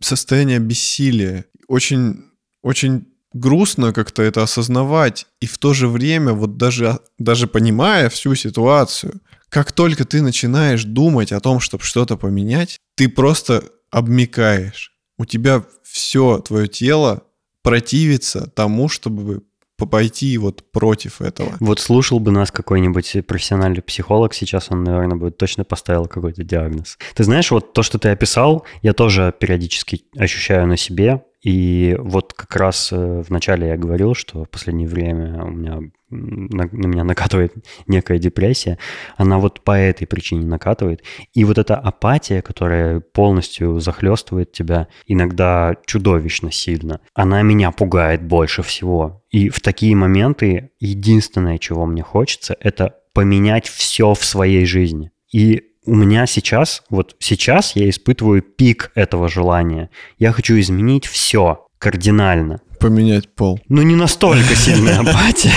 состояние 0.00 0.58
бессилия. 0.58 1.44
Очень, 1.68 2.24
очень 2.62 3.06
грустно 3.32 3.92
как-то 3.92 4.22
это 4.22 4.42
осознавать. 4.42 5.26
И 5.40 5.46
в 5.46 5.58
то 5.58 5.74
же 5.74 5.88
время, 5.88 6.32
вот 6.32 6.56
даже, 6.56 7.00
даже 7.18 7.46
понимая 7.46 8.08
всю 8.08 8.34
ситуацию, 8.34 9.20
как 9.48 9.72
только 9.72 10.04
ты 10.04 10.22
начинаешь 10.22 10.84
думать 10.84 11.32
о 11.32 11.40
том, 11.40 11.60
чтобы 11.60 11.84
что-то 11.84 12.16
поменять, 12.16 12.78
ты 12.94 13.08
просто 13.08 13.64
обмикаешь. 13.90 14.92
У 15.18 15.24
тебя 15.24 15.64
все 15.82 16.38
твое 16.38 16.68
тело 16.68 17.24
противится 17.62 18.48
тому, 18.48 18.88
чтобы 18.88 19.42
пойти 19.86 20.36
вот 20.38 20.70
против 20.72 21.22
этого. 21.22 21.56
Вот 21.58 21.80
слушал 21.80 22.20
бы 22.20 22.30
нас 22.30 22.50
какой-нибудь 22.50 23.26
профессиональный 23.26 23.82
психолог 23.82 24.34
сейчас, 24.34 24.66
он, 24.70 24.84
наверное, 24.84 25.16
бы 25.16 25.30
точно 25.30 25.64
поставил 25.64 26.06
какой-то 26.06 26.44
диагноз. 26.44 26.98
Ты 27.14 27.24
знаешь, 27.24 27.50
вот 27.50 27.72
то, 27.72 27.82
что 27.82 27.98
ты 27.98 28.10
описал, 28.10 28.66
я 28.82 28.92
тоже 28.92 29.34
периодически 29.38 30.04
ощущаю 30.16 30.66
на 30.66 30.76
себе, 30.76 31.22
и 31.42 31.96
вот 31.98 32.34
как 32.34 32.54
раз 32.56 32.90
э, 32.92 33.22
в 33.22 33.30
начале 33.30 33.68
я 33.68 33.76
говорил, 33.76 34.14
что 34.14 34.44
в 34.44 34.50
последнее 34.50 34.86
время 34.86 35.42
у 35.42 35.50
меня 35.50 35.80
на, 36.10 36.68
на 36.70 36.86
меня 36.86 37.04
накатывает 37.04 37.54
некая 37.86 38.18
депрессия, 38.18 38.78
она 39.16 39.38
вот 39.38 39.62
по 39.62 39.72
этой 39.72 40.06
причине 40.06 40.44
накатывает. 40.44 41.02
И 41.32 41.44
вот 41.44 41.56
эта 41.56 41.76
апатия, 41.76 42.42
которая 42.42 43.00
полностью 43.00 43.80
захлестывает 43.80 44.52
тебя, 44.52 44.88
иногда 45.06 45.76
чудовищно 45.86 46.52
сильно, 46.52 47.00
она 47.14 47.40
меня 47.42 47.70
пугает 47.70 48.22
больше 48.22 48.62
всего. 48.62 49.22
И 49.30 49.48
в 49.48 49.60
такие 49.60 49.96
моменты 49.96 50.72
единственное, 50.78 51.58
чего 51.58 51.86
мне 51.86 52.02
хочется, 52.02 52.56
это 52.60 52.96
поменять 53.14 53.66
все 53.66 54.12
в 54.12 54.24
своей 54.24 54.66
жизни. 54.66 55.10
И 55.32 55.69
у 55.86 55.94
меня 55.94 56.26
сейчас, 56.26 56.82
вот 56.90 57.16
сейчас 57.18 57.74
я 57.74 57.88
испытываю 57.88 58.42
пик 58.42 58.92
этого 58.94 59.28
желания. 59.28 59.90
Я 60.18 60.32
хочу 60.32 60.58
изменить 60.58 61.06
все 61.06 61.66
кардинально. 61.78 62.60
Поменять 62.78 63.34
пол. 63.34 63.60
Ну, 63.68 63.82
не 63.82 63.96
настолько 63.96 64.54
сильная 64.54 65.00
апатия. 65.00 65.52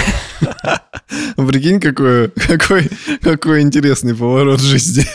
Прикинь, 1.36 1.80
какой, 1.80 2.30
какой, 2.30 2.90
какой 3.22 3.62
интересный 3.62 4.16
поворот 4.16 4.60
жизни. 4.60 5.06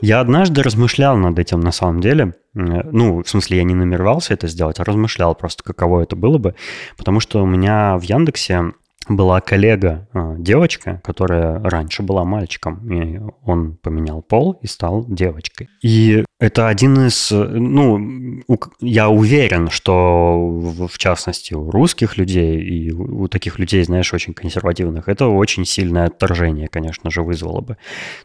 Я 0.00 0.20
однажды 0.20 0.62
размышлял 0.62 1.16
над 1.16 1.38
этим 1.38 1.60
на 1.60 1.72
самом 1.72 2.00
деле. 2.00 2.34
Ну, 2.54 3.22
в 3.22 3.28
смысле, 3.28 3.58
я 3.58 3.64
не 3.64 3.74
намеревался 3.74 4.34
это 4.34 4.46
сделать, 4.46 4.80
а 4.80 4.84
размышлял 4.84 5.34
просто, 5.34 5.62
каково 5.62 6.02
это 6.02 6.16
было 6.16 6.38
бы. 6.38 6.54
Потому 6.96 7.20
что 7.20 7.42
у 7.42 7.46
меня 7.46 7.96
в 7.96 8.02
Яндексе 8.02 8.72
была 9.08 9.40
коллега, 9.40 10.08
а, 10.12 10.34
девочка, 10.38 11.00
которая 11.04 11.60
раньше 11.62 12.02
была 12.02 12.24
мальчиком, 12.24 12.90
и 12.90 13.20
он 13.44 13.76
поменял 13.76 14.22
пол 14.22 14.58
и 14.62 14.66
стал 14.66 15.04
девочкой. 15.08 15.68
И 15.82 16.24
это 16.40 16.68
один 16.68 17.06
из, 17.06 17.30
ну, 17.32 18.42
я 18.80 19.08
уверен, 19.08 19.70
что 19.70 20.38
в 20.88 20.98
частности 20.98 21.54
у 21.54 21.70
русских 21.70 22.16
людей 22.16 22.60
и 22.60 22.92
у 22.92 23.28
таких 23.28 23.58
людей, 23.58 23.82
знаешь, 23.82 24.14
очень 24.14 24.34
консервативных, 24.34 25.08
это 25.08 25.26
очень 25.26 25.64
сильное 25.64 26.06
отторжение, 26.06 26.68
конечно 26.68 27.10
же, 27.10 27.22
вызвало 27.22 27.60
бы. 27.60 27.76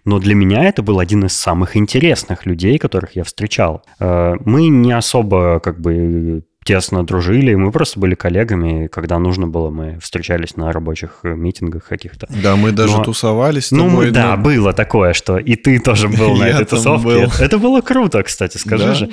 Но 0.05 0.19
для 0.19 0.35
меня 0.35 0.63
это 0.65 0.83
был 0.83 0.99
один 0.99 1.25
из 1.25 1.33
самых 1.33 1.75
интересных 1.75 2.45
людей, 2.45 2.77
которых 2.77 3.15
я 3.15 3.23
встречал. 3.23 3.83
Э, 3.99 4.35
мы 4.45 4.67
не 4.67 4.91
особо 4.91 5.59
как 5.59 5.79
бы 5.79 6.43
тесно 6.63 7.05
дружили, 7.05 7.55
мы 7.55 7.71
просто 7.71 7.99
были 7.99 8.15
коллегами, 8.15 8.87
когда 8.87 9.19
нужно 9.19 9.47
было, 9.47 9.69
мы 9.69 9.99
встречались 9.99 10.55
на 10.55 10.71
рабочих 10.71 11.19
э, 11.23 11.33
митингах 11.33 11.85
каких-то. 11.85 12.27
Да, 12.29 12.55
мы 12.55 12.71
даже 12.71 12.97
Но... 12.97 13.03
тусовались. 13.03 13.71
Ну, 13.71 13.89
мы, 13.89 14.11
да, 14.11 14.37
было 14.37 14.73
такое, 14.73 15.13
что 15.13 15.37
и 15.37 15.55
ты 15.55 15.79
тоже 15.79 16.07
был 16.07 16.35
на 16.37 16.45
этой 16.45 16.65
тусовке. 16.65 17.29
Это 17.43 17.57
было 17.57 17.81
круто, 17.81 18.23
кстати, 18.23 18.57
скажи 18.57 18.93
же. 18.95 19.09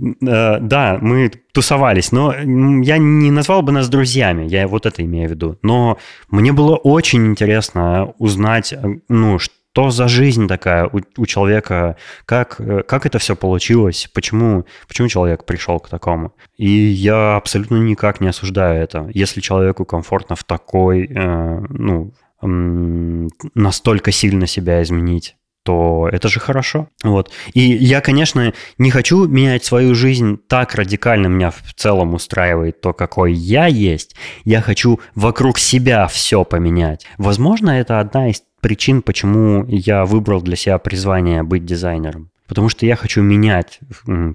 Э, 0.00 0.58
да, 0.60 0.98
мы 1.00 1.30
тусовались, 1.52 2.12
но 2.12 2.32
я 2.32 2.98
не 2.98 3.30
назвал 3.30 3.62
бы 3.62 3.72
нас 3.72 3.88
друзьями, 3.88 4.46
я 4.46 4.68
вот 4.68 4.86
это 4.86 5.02
имею 5.02 5.28
в 5.28 5.30
виду. 5.32 5.58
Но 5.62 5.98
мне 6.30 6.52
было 6.52 6.76
очень 6.76 7.26
интересно 7.26 8.14
узнать, 8.18 8.72
э, 8.72 8.78
ну, 9.08 9.38
что 9.38 9.54
что 9.72 9.90
за 9.90 10.08
жизнь 10.08 10.48
такая 10.48 10.86
у, 10.86 11.00
у 11.16 11.26
человека, 11.26 11.96
как, 12.26 12.60
э, 12.60 12.82
как 12.82 13.06
это 13.06 13.18
все 13.18 13.36
получилось, 13.36 14.08
почему, 14.12 14.66
почему 14.88 15.08
человек 15.08 15.44
пришел 15.44 15.78
к 15.78 15.88
такому. 15.88 16.34
И 16.56 16.68
я 16.68 17.36
абсолютно 17.36 17.76
никак 17.76 18.20
не 18.20 18.28
осуждаю 18.28 18.82
это. 18.82 19.08
Если 19.14 19.40
человеку 19.40 19.84
комфортно 19.84 20.36
в 20.36 20.44
такой, 20.44 21.06
э, 21.06 21.60
ну, 21.68 22.12
настолько 22.42 24.12
сильно 24.12 24.46
себя 24.46 24.82
изменить, 24.82 25.36
то 25.62 26.08
это 26.10 26.28
же 26.28 26.40
хорошо. 26.40 26.88
Вот. 27.04 27.30
И 27.54 27.60
я, 27.60 28.00
конечно, 28.00 28.52
не 28.78 28.90
хочу 28.90 29.26
менять 29.26 29.64
свою 29.64 29.94
жизнь 29.94 30.38
так 30.48 30.74
радикально, 30.74 31.26
меня 31.26 31.50
в 31.50 31.74
целом 31.74 32.14
устраивает 32.14 32.80
то, 32.80 32.92
какой 32.92 33.32
я 33.32 33.66
есть. 33.66 34.16
Я 34.44 34.62
хочу 34.62 35.00
вокруг 35.14 35.58
себя 35.58 36.06
все 36.06 36.44
поменять. 36.44 37.06
Возможно, 37.18 37.70
это 37.70 38.00
одна 38.00 38.30
из 38.30 38.42
причин, 38.60 39.02
почему 39.02 39.64
я 39.66 40.04
выбрал 40.04 40.42
для 40.42 40.56
себя 40.56 40.78
призвание 40.78 41.42
быть 41.42 41.64
дизайнером. 41.64 42.30
Потому 42.46 42.68
что 42.68 42.84
я 42.84 42.96
хочу 42.96 43.22
менять 43.22 43.78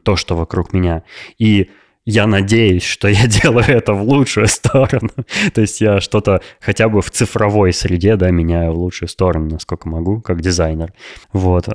то, 0.03 0.15
что 0.15 0.35
вокруг 0.37 0.73
меня. 0.73 1.03
И 1.37 1.69
я 2.05 2.27
надеюсь, 2.27 2.83
что 2.83 3.07
я 3.07 3.27
делаю 3.27 3.65
это 3.67 3.93
в 3.93 4.03
лучшую 4.03 4.47
сторону. 4.47 5.09
То 5.53 5.61
есть 5.61 5.81
я 5.81 5.99
что-то 5.99 6.41
хотя 6.59 6.87
бы 6.87 7.01
в 7.01 7.09
цифровой 7.09 7.73
среде, 7.73 8.15
да, 8.15 8.31
меняю 8.31 8.73
в 8.73 8.77
лучшую 8.77 9.09
сторону, 9.09 9.49
насколько 9.49 9.89
могу, 9.89 10.21
как 10.21 10.41
дизайнер. 10.41 10.93
Вот. 11.33 11.67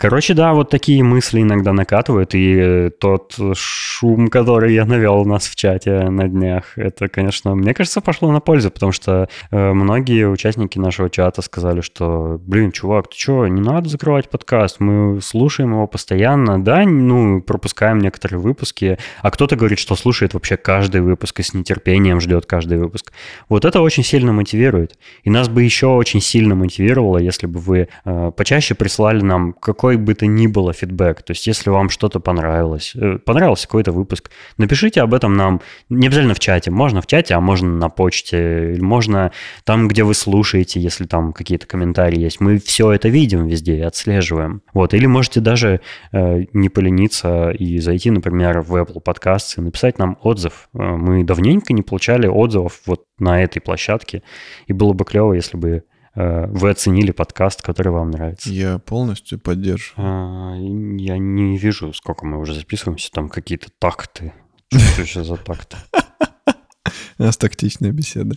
Короче, 0.00 0.32
да, 0.32 0.54
вот 0.54 0.70
такие 0.70 1.04
мысли 1.04 1.42
иногда 1.42 1.74
накатывают, 1.74 2.30
и 2.34 2.88
тот 3.00 3.36
шум, 3.54 4.28
который 4.28 4.72
я 4.72 4.86
навел 4.86 5.16
у 5.16 5.24
нас 5.26 5.46
в 5.46 5.54
чате 5.56 6.08
на 6.08 6.26
днях, 6.26 6.78
это, 6.78 7.08
конечно, 7.08 7.54
мне 7.54 7.74
кажется, 7.74 8.00
пошло 8.00 8.32
на 8.32 8.40
пользу, 8.40 8.70
потому 8.70 8.92
что 8.92 9.28
э, 9.50 9.72
многие 9.74 10.26
участники 10.26 10.78
нашего 10.78 11.10
чата 11.10 11.42
сказали, 11.42 11.82
что, 11.82 12.40
блин, 12.46 12.72
чувак, 12.72 13.10
ты 13.10 13.18
что, 13.18 13.46
не 13.46 13.60
надо 13.60 13.90
закрывать 13.90 14.30
подкаст, 14.30 14.80
мы 14.80 15.20
слушаем 15.20 15.72
его 15.72 15.86
постоянно, 15.86 16.64
да, 16.64 16.86
ну, 16.86 17.42
пропускаем 17.42 17.98
некоторые 17.98 18.40
выпуски, 18.40 18.96
а 19.20 19.30
кто-то 19.30 19.54
говорит, 19.54 19.78
что 19.78 19.96
слушает 19.96 20.32
вообще 20.32 20.56
каждый 20.56 21.02
выпуск 21.02 21.40
и 21.40 21.42
с 21.42 21.52
нетерпением 21.52 22.22
ждет 22.22 22.46
каждый 22.46 22.78
выпуск. 22.78 23.12
Вот 23.50 23.66
это 23.66 23.82
очень 23.82 24.02
сильно 24.02 24.32
мотивирует, 24.32 24.96
и 25.24 25.28
нас 25.28 25.50
бы 25.50 25.62
еще 25.62 25.88
очень 25.88 26.22
сильно 26.22 26.54
мотивировало, 26.54 27.18
если 27.18 27.46
бы 27.46 27.60
вы 27.60 27.88
э, 28.06 28.32
почаще 28.34 28.74
прислали 28.74 29.20
нам 29.20 29.52
какой 29.52 29.89
какой 29.90 30.04
бы 30.04 30.14
то 30.14 30.26
ни 30.26 30.46
было 30.46 30.72
фидбэк. 30.72 31.22
То 31.22 31.32
есть, 31.32 31.46
если 31.48 31.70
вам 31.70 31.90
что-то 31.90 32.20
понравилось, 32.20 32.92
э, 32.94 33.18
понравился 33.18 33.66
какой-то 33.66 33.90
выпуск, 33.90 34.30
напишите 34.56 35.00
об 35.00 35.14
этом 35.14 35.36
нам, 35.36 35.60
не 35.88 36.06
обязательно 36.06 36.34
в 36.34 36.38
чате, 36.38 36.70
можно 36.70 37.00
в 37.02 37.06
чате, 37.08 37.34
а 37.34 37.40
можно 37.40 37.68
на 37.68 37.88
почте, 37.88 38.76
можно 38.78 39.32
там, 39.64 39.88
где 39.88 40.04
вы 40.04 40.14
слушаете, 40.14 40.80
если 40.80 41.06
там 41.06 41.32
какие-то 41.32 41.66
комментарии 41.66 42.20
есть. 42.20 42.40
Мы 42.40 42.58
все 42.58 42.92
это 42.92 43.08
видим 43.08 43.48
везде 43.48 43.78
и 43.78 43.80
отслеживаем. 43.80 44.62
Вот. 44.74 44.94
Или 44.94 45.06
можете 45.06 45.40
даже 45.40 45.80
э, 46.12 46.44
не 46.52 46.68
полениться 46.68 47.50
и 47.50 47.78
зайти, 47.78 48.12
например, 48.12 48.60
в 48.60 48.76
Apple 48.76 49.02
Podcasts 49.04 49.54
и 49.58 49.60
написать 49.60 49.98
нам 49.98 50.18
отзыв. 50.22 50.68
Э, 50.72 50.78
мы 50.78 51.24
давненько 51.24 51.72
не 51.72 51.82
получали 51.82 52.28
отзывов 52.28 52.80
вот 52.86 53.06
на 53.18 53.42
этой 53.42 53.58
площадке, 53.60 54.22
и 54.68 54.72
было 54.72 54.92
бы 54.92 55.04
клево, 55.04 55.32
если 55.32 55.56
бы 55.56 55.82
вы 56.14 56.70
оценили 56.70 57.12
подкаст, 57.12 57.62
который 57.62 57.92
вам 57.92 58.10
нравится. 58.10 58.50
Я 58.50 58.78
полностью 58.78 59.38
поддерживаю. 59.38 60.06
А, 60.06 60.56
я 60.56 61.18
не 61.18 61.56
вижу, 61.56 61.92
сколько 61.92 62.26
мы 62.26 62.38
уже 62.38 62.54
записываемся, 62.54 63.10
там 63.12 63.28
какие-то 63.28 63.68
такты. 63.78 64.32
Что 64.72 65.02
еще 65.02 65.24
за 65.24 65.36
такты? 65.36 65.76
У 67.18 67.22
нас 67.22 67.36
тактичная 67.36 67.92
беседа. 67.92 68.34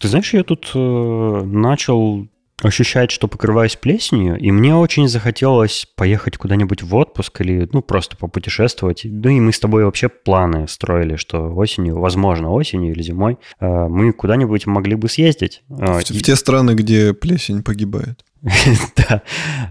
Ты 0.00 0.08
знаешь, 0.08 0.34
я 0.34 0.44
тут 0.44 0.70
э, 0.74 1.42
начал 1.44 2.28
ощущать, 2.62 3.10
что 3.10 3.28
покрываюсь 3.28 3.76
плесенью, 3.76 4.38
и 4.38 4.50
мне 4.50 4.74
очень 4.74 5.08
захотелось 5.08 5.86
поехать 5.96 6.36
куда-нибудь 6.36 6.82
в 6.82 6.94
отпуск 6.94 7.40
или, 7.40 7.68
ну, 7.72 7.82
просто 7.82 8.16
попутешествовать. 8.16 9.02
Ну, 9.04 9.28
и 9.28 9.40
мы 9.40 9.52
с 9.52 9.58
тобой 9.58 9.84
вообще 9.84 10.08
планы 10.08 10.68
строили, 10.68 11.16
что 11.16 11.52
осенью, 11.54 11.98
возможно, 11.98 12.50
осенью 12.50 12.92
или 12.92 13.02
зимой 13.02 13.38
э, 13.60 13.66
мы 13.66 14.12
куда-нибудь 14.12 14.66
могли 14.66 14.94
бы 14.94 15.08
съездить. 15.08 15.62
Э, 15.68 16.00
в, 16.00 16.10
и... 16.10 16.18
в 16.18 16.22
те 16.22 16.36
страны, 16.36 16.72
где 16.72 17.12
плесень 17.12 17.62
погибает. 17.62 18.24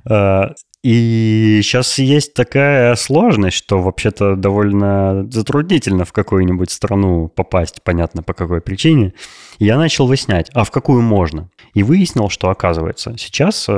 Да. 0.05 0.53
И 0.83 1.61
сейчас 1.63 1.97
есть 1.97 2.33
такая 2.33 2.95
сложность, 2.95 3.55
что 3.55 3.81
вообще-то 3.81 4.35
довольно 4.35 5.25
затруднительно 5.31 6.03
в 6.03 6.11
какую-нибудь 6.11 6.69
страну 6.71 7.29
попасть, 7.29 7.81
понятно 7.83 8.21
по 8.21 8.33
какой 8.33 8.59
причине. 8.59 9.13
Я 9.59 9.77
начал 9.77 10.07
выяснять, 10.07 10.51
а 10.53 10.65
в 10.65 10.71
какую 10.71 11.01
можно. 11.01 11.49
И 11.73 11.83
выяснил, 11.83 12.29
что 12.29 12.49
оказывается, 12.49 13.15
сейчас 13.17 13.69
э, 13.69 13.73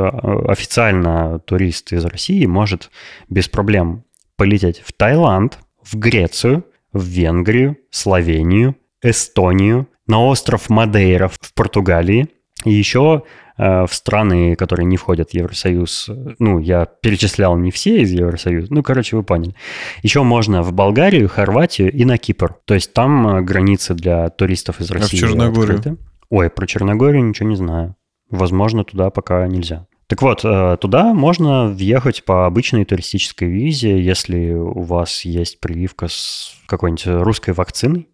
официально 0.47 1.37
турист 1.39 1.93
из 1.93 2.03
России 2.05 2.43
может 2.47 2.89
без 3.29 3.49
проблем 3.49 4.03
полететь 4.35 4.81
в 4.83 4.91
Таиланд, 4.91 5.59
в 5.83 5.97
Грецию, 5.97 6.65
в 6.91 7.03
Венгрию, 7.03 7.77
Словению, 7.91 8.75
Эстонию, 9.03 9.87
на 10.07 10.25
остров 10.25 10.69
Мадейра 10.69 11.27
в 11.27 11.53
Португалии, 11.53 12.29
и 12.65 12.71
еще 12.71 13.23
Э, 13.57 13.85
в 13.87 13.93
страны, 13.93 14.55
которые 14.55 14.85
не 14.85 14.97
входят 14.97 15.29
в 15.29 15.33
Евросоюз. 15.33 16.09
Ну, 16.39 16.59
я 16.59 16.85
перечислял 16.85 17.57
не 17.57 17.71
все 17.71 18.01
из 18.01 18.11
Евросоюза. 18.11 18.67
Ну, 18.69 18.83
короче, 18.83 19.15
вы 19.15 19.23
поняли. 19.23 19.55
Еще 20.03 20.23
можно 20.23 20.61
в 20.61 20.73
Болгарию, 20.73 21.29
Хорватию 21.29 21.91
и 21.91 22.03
на 22.03 22.17
Кипр. 22.17 22.57
То 22.65 22.73
есть 22.73 22.91
там 22.93 23.27
э, 23.27 23.41
границы 23.41 23.93
для 23.93 24.29
туристов 24.29 24.81
из 24.81 24.91
России. 24.91 25.23
А 25.23 25.27
в 25.27 25.29
Черногорию? 25.29 25.77
Открыты. 25.77 25.97
Ой, 26.29 26.49
про 26.49 26.67
Черногорию 26.67 27.23
ничего 27.23 27.47
не 27.47 27.55
знаю. 27.55 27.95
Возможно, 28.29 28.83
туда 28.83 29.09
пока 29.09 29.47
нельзя. 29.47 29.87
Так 30.07 30.21
вот, 30.21 30.43
э, 30.43 30.77
туда 30.81 31.13
можно 31.13 31.67
въехать 31.67 32.25
по 32.25 32.47
обычной 32.47 32.83
туристической 32.83 33.47
визе, 33.47 34.01
если 34.01 34.51
у 34.51 34.81
вас 34.81 35.23
есть 35.23 35.61
прививка 35.61 36.09
с 36.09 36.55
какой-нибудь 36.67 37.07
русской 37.23 37.53
вакциной, 37.53 38.09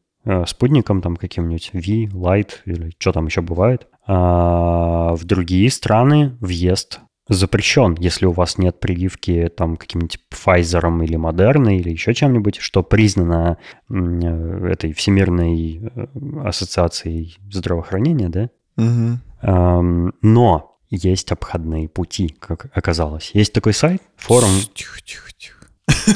спутником 0.46 1.02
там 1.02 1.16
каким-нибудь 1.16 1.72
V, 1.74 1.80
Light 2.16 2.52
или 2.66 2.92
что 3.00 3.12
там 3.12 3.26
еще 3.28 3.42
бывает. 3.42 3.88
А 4.08 5.14
в 5.16 5.24
другие 5.26 5.70
страны 5.70 6.36
въезд 6.40 7.00
запрещен, 7.28 7.96
если 8.00 8.26
у 8.26 8.32
вас 8.32 8.58
нет 8.58 8.80
прививки 8.80 9.50
там 9.56 9.78
каким-нибудь 9.78 10.20
Pfizer 10.32 11.04
или 11.04 11.18
Moderna 11.18 11.76
или 11.76 11.90
еще 11.90 12.14
чем-нибудь, 12.14 12.58
что 12.58 12.84
признано 12.84 13.58
э, 13.90 14.68
этой 14.70 14.94
Всемирной 14.94 15.82
э, 15.82 16.08
ассоциацией 16.44 17.38
здравоохранения, 17.50 18.30
да? 18.30 18.50
Угу. 18.78 20.12
Но 20.22 20.78
есть 20.90 21.32
обходные 21.32 21.88
пути, 21.88 22.36
как 22.40 22.70
оказалось. 22.74 23.32
Есть 23.34 23.54
такой 23.54 23.74
сайт, 23.74 24.02
форум... 24.18 24.52
Тихо, 24.74 25.00
тихо, 25.02 25.32
тихо. 25.38 25.68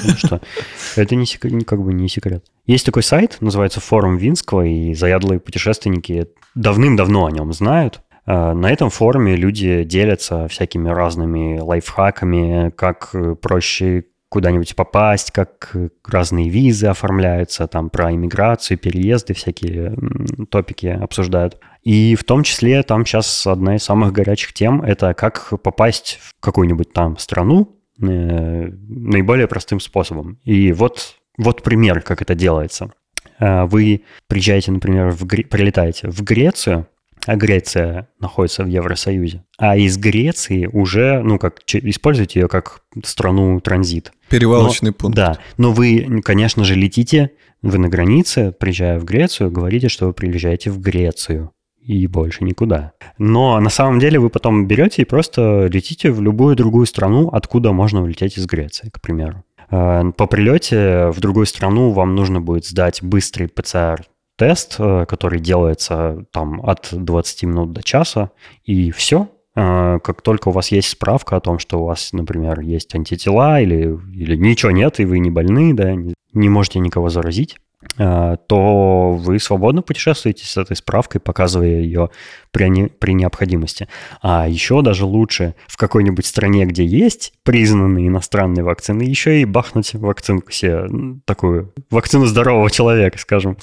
Ну 0.04 0.13
что, 0.18 0.41
это 0.96 1.15
не, 1.15 1.26
как 1.63 1.82
бы 1.82 1.94
не 1.94 2.08
секрет. 2.10 2.46
Есть 2.65 2.86
такой 2.86 3.04
сайт, 3.04 3.38
называется 3.41 3.80
форум 3.80 4.17
Винского, 4.17 4.65
и 4.65 4.93
заядлые 4.93 5.39
путешественники 5.39 6.28
давным-давно 6.56 7.25
о 7.25 7.32
нем 7.32 7.54
знают. 7.54 8.01
А, 8.25 8.54
на 8.54 8.71
этом 8.71 8.89
форуме 8.89 9.36
люди 9.36 9.84
делятся 9.84 10.47
всякими 10.47 10.89
разными 10.89 11.60
лайфхаками, 11.60 12.71
как 12.71 13.15
проще 13.41 14.06
куда-нибудь 14.30 14.75
попасть, 14.75 15.32
как 15.32 15.75
разные 16.06 16.49
визы 16.49 16.88
оформляются, 16.88 17.67
там 17.67 17.89
про 17.89 18.12
иммиграцию, 18.12 18.78
переезды, 18.78 19.34
всякие 19.34 19.95
топики 20.49 20.88
обсуждают. 20.88 21.60
И 21.84 22.15
в 22.15 22.23
том 22.23 22.43
числе 22.43 22.82
там 22.84 23.06
сейчас 23.06 23.45
одна 23.45 23.75
из 23.75 23.84
самых 23.84 24.12
горячих 24.12 24.54
тем– 24.54 24.82
это 24.84 25.13
как 25.13 25.54
попасть 25.62 26.19
в 26.21 26.34
какую-нибудь 26.41 26.91
там 26.91 27.17
страну, 27.17 27.75
Э, 28.01 28.67
наиболее 28.89 29.47
простым 29.47 29.80
способом. 29.80 30.39
И 30.43 30.73
вот, 30.73 31.15
вот 31.38 31.63
пример, 31.63 32.02
как 32.02 32.21
это 32.21 32.36
делается. 32.36 32.91
Э, 33.39 33.65
вы 33.65 34.04
приезжаете, 34.28 34.71
например, 34.71 35.10
в, 35.10 35.26
прилетаете 35.26 36.10
в 36.10 36.21
Грецию, 36.24 36.88
а 37.26 37.36
Греция 37.36 38.08
находится 38.19 38.63
в 38.63 38.67
Евросоюзе, 38.67 39.43
а 39.58 39.76
из 39.76 39.98
Греции 39.98 40.67
уже, 40.67 41.21
ну, 41.21 41.39
как 41.39 41.62
используете 41.74 42.41
ее 42.41 42.48
как 42.48 42.82
страну 43.04 43.60
транзит. 43.60 44.12
Перевалочный 44.30 44.91
но, 44.91 44.93
пункт. 44.93 45.15
Да, 45.15 45.39
но 45.58 45.71
вы, 45.71 46.21
конечно 46.24 46.63
же, 46.63 46.76
летите, 46.76 47.32
вы 47.62 47.80
на 47.80 47.89
границе, 47.89 48.52
приезжая 48.52 49.00
в 49.00 49.06
Грецию, 49.06 49.50
говорите, 49.50 49.89
что 49.89 50.08
вы 50.08 50.13
приезжаете 50.13 50.69
в 50.69 50.80
Грецию 50.80 51.52
и 51.82 52.08
больше 52.08 52.43
никуда. 52.43 52.93
Но 53.17 53.60
на 53.60 53.69
самом 53.69 54.00
деле 54.00 54.19
вы 54.19 54.30
потом 54.30 54.67
берете 54.67 55.04
и 55.04 55.06
просто 55.06 55.67
летите 55.71 56.12
в 56.12 56.21
любую 56.21 56.56
другую 56.56 56.86
страну, 56.86 57.30
откуда 57.30 57.71
можно 57.71 58.04
улететь 58.04 58.38
из 58.38 58.45
Греции, 58.45 58.89
к 58.89 59.02
примеру. 59.02 59.43
Э, 59.71 60.04
по 60.15 60.28
прилете 60.28 61.10
в 61.12 61.19
другую 61.19 61.45
страну 61.45 61.91
вам 61.91 62.15
нужно 62.15 62.41
будет 62.41 62.65
сдать 62.65 63.01
быстрый 63.01 63.47
ПЦР-тест, 63.47 64.75
э, 64.80 65.06
который 65.08 65.39
делается 65.39 66.25
там 66.32 66.62
от 66.65 66.89
20 66.91 67.43
минут 67.43 67.73
до 67.73 67.84
часа, 67.84 68.32
и 68.63 68.91
все. 68.91 69.30
Э, 69.56 69.99
как 70.04 70.21
только 70.21 70.49
у 70.49 70.51
вас 70.51 70.71
есть 70.71 70.89
справка 70.89 71.38
о 71.38 71.41
том, 71.41 71.60
что 71.60 71.82
у 71.82 71.86
вас, 71.86 72.13
например, 72.13 72.60
есть 72.60 72.93
антитела 72.95 73.60
или, 73.62 73.97
или 74.13 74.36
ничего 74.36 74.71
нет, 74.71 74.99
и 74.99 75.06
вы 75.06 75.19
не 75.19 75.30
больны, 75.30 75.73
да, 75.73 75.93
не 76.34 76.49
можете 76.49 76.80
никого 76.80 77.10
заразить, 77.10 77.58
то 77.98 79.12
вы 79.12 79.39
свободно 79.39 79.82
путешествуете 79.82 80.45
с 80.45 80.58
этой 80.58 80.76
справкой, 80.76 81.21
показывая 81.21 81.80
ее 81.80 82.10
при, 82.52 82.67
не, 82.67 82.88
при 82.88 83.13
необходимости. 83.13 83.88
А 84.21 84.48
еще 84.48 84.82
даже 84.82 85.06
лучше 85.06 85.56
в 85.67 85.78
какой-нибудь 85.78 86.26
стране, 86.26 86.65
где 86.65 86.86
есть 86.86 87.34
признанные 87.43 88.08
иностранные 88.08 88.63
вакцины, 88.63 89.04
еще 89.04 89.41
и 89.41 89.45
бахнуть 89.45 89.93
вакцинку 89.93 90.52
себе, 90.52 90.88
такую 91.26 91.74
вакцину 91.89 92.26
здорового 92.26 92.69
человека, 92.69 93.17
скажем. 93.17 93.58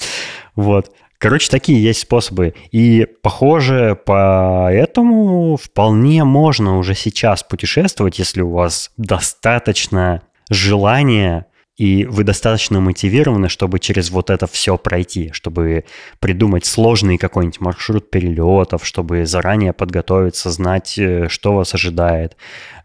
Вот. 0.55 0.91
Короче, 1.17 1.49
такие 1.49 1.81
есть 1.81 2.01
способы. 2.01 2.53
И, 2.71 3.07
похоже, 3.21 3.97
поэтому 4.05 5.55
вполне 5.55 6.25
можно 6.25 6.77
уже 6.77 6.95
сейчас 6.95 7.43
путешествовать, 7.43 8.19
если 8.19 8.41
у 8.41 8.51
вас 8.51 8.91
достаточно 8.97 10.21
желания 10.49 11.45
и 11.77 12.05
вы 12.05 12.23
достаточно 12.23 12.79
мотивированы, 12.79 13.49
чтобы 13.49 13.79
через 13.79 14.11
вот 14.11 14.29
это 14.29 14.45
все 14.45 14.77
пройти, 14.77 15.31
чтобы 15.33 15.85
придумать 16.19 16.65
сложный 16.65 17.17
какой-нибудь 17.17 17.59
маршрут 17.61 18.11
перелетов, 18.11 18.85
чтобы 18.85 19.25
заранее 19.25 19.73
подготовиться, 19.73 20.51
знать, 20.51 20.97
э, 20.97 21.27
что 21.29 21.55
вас 21.55 21.73
ожидает. 21.73 22.37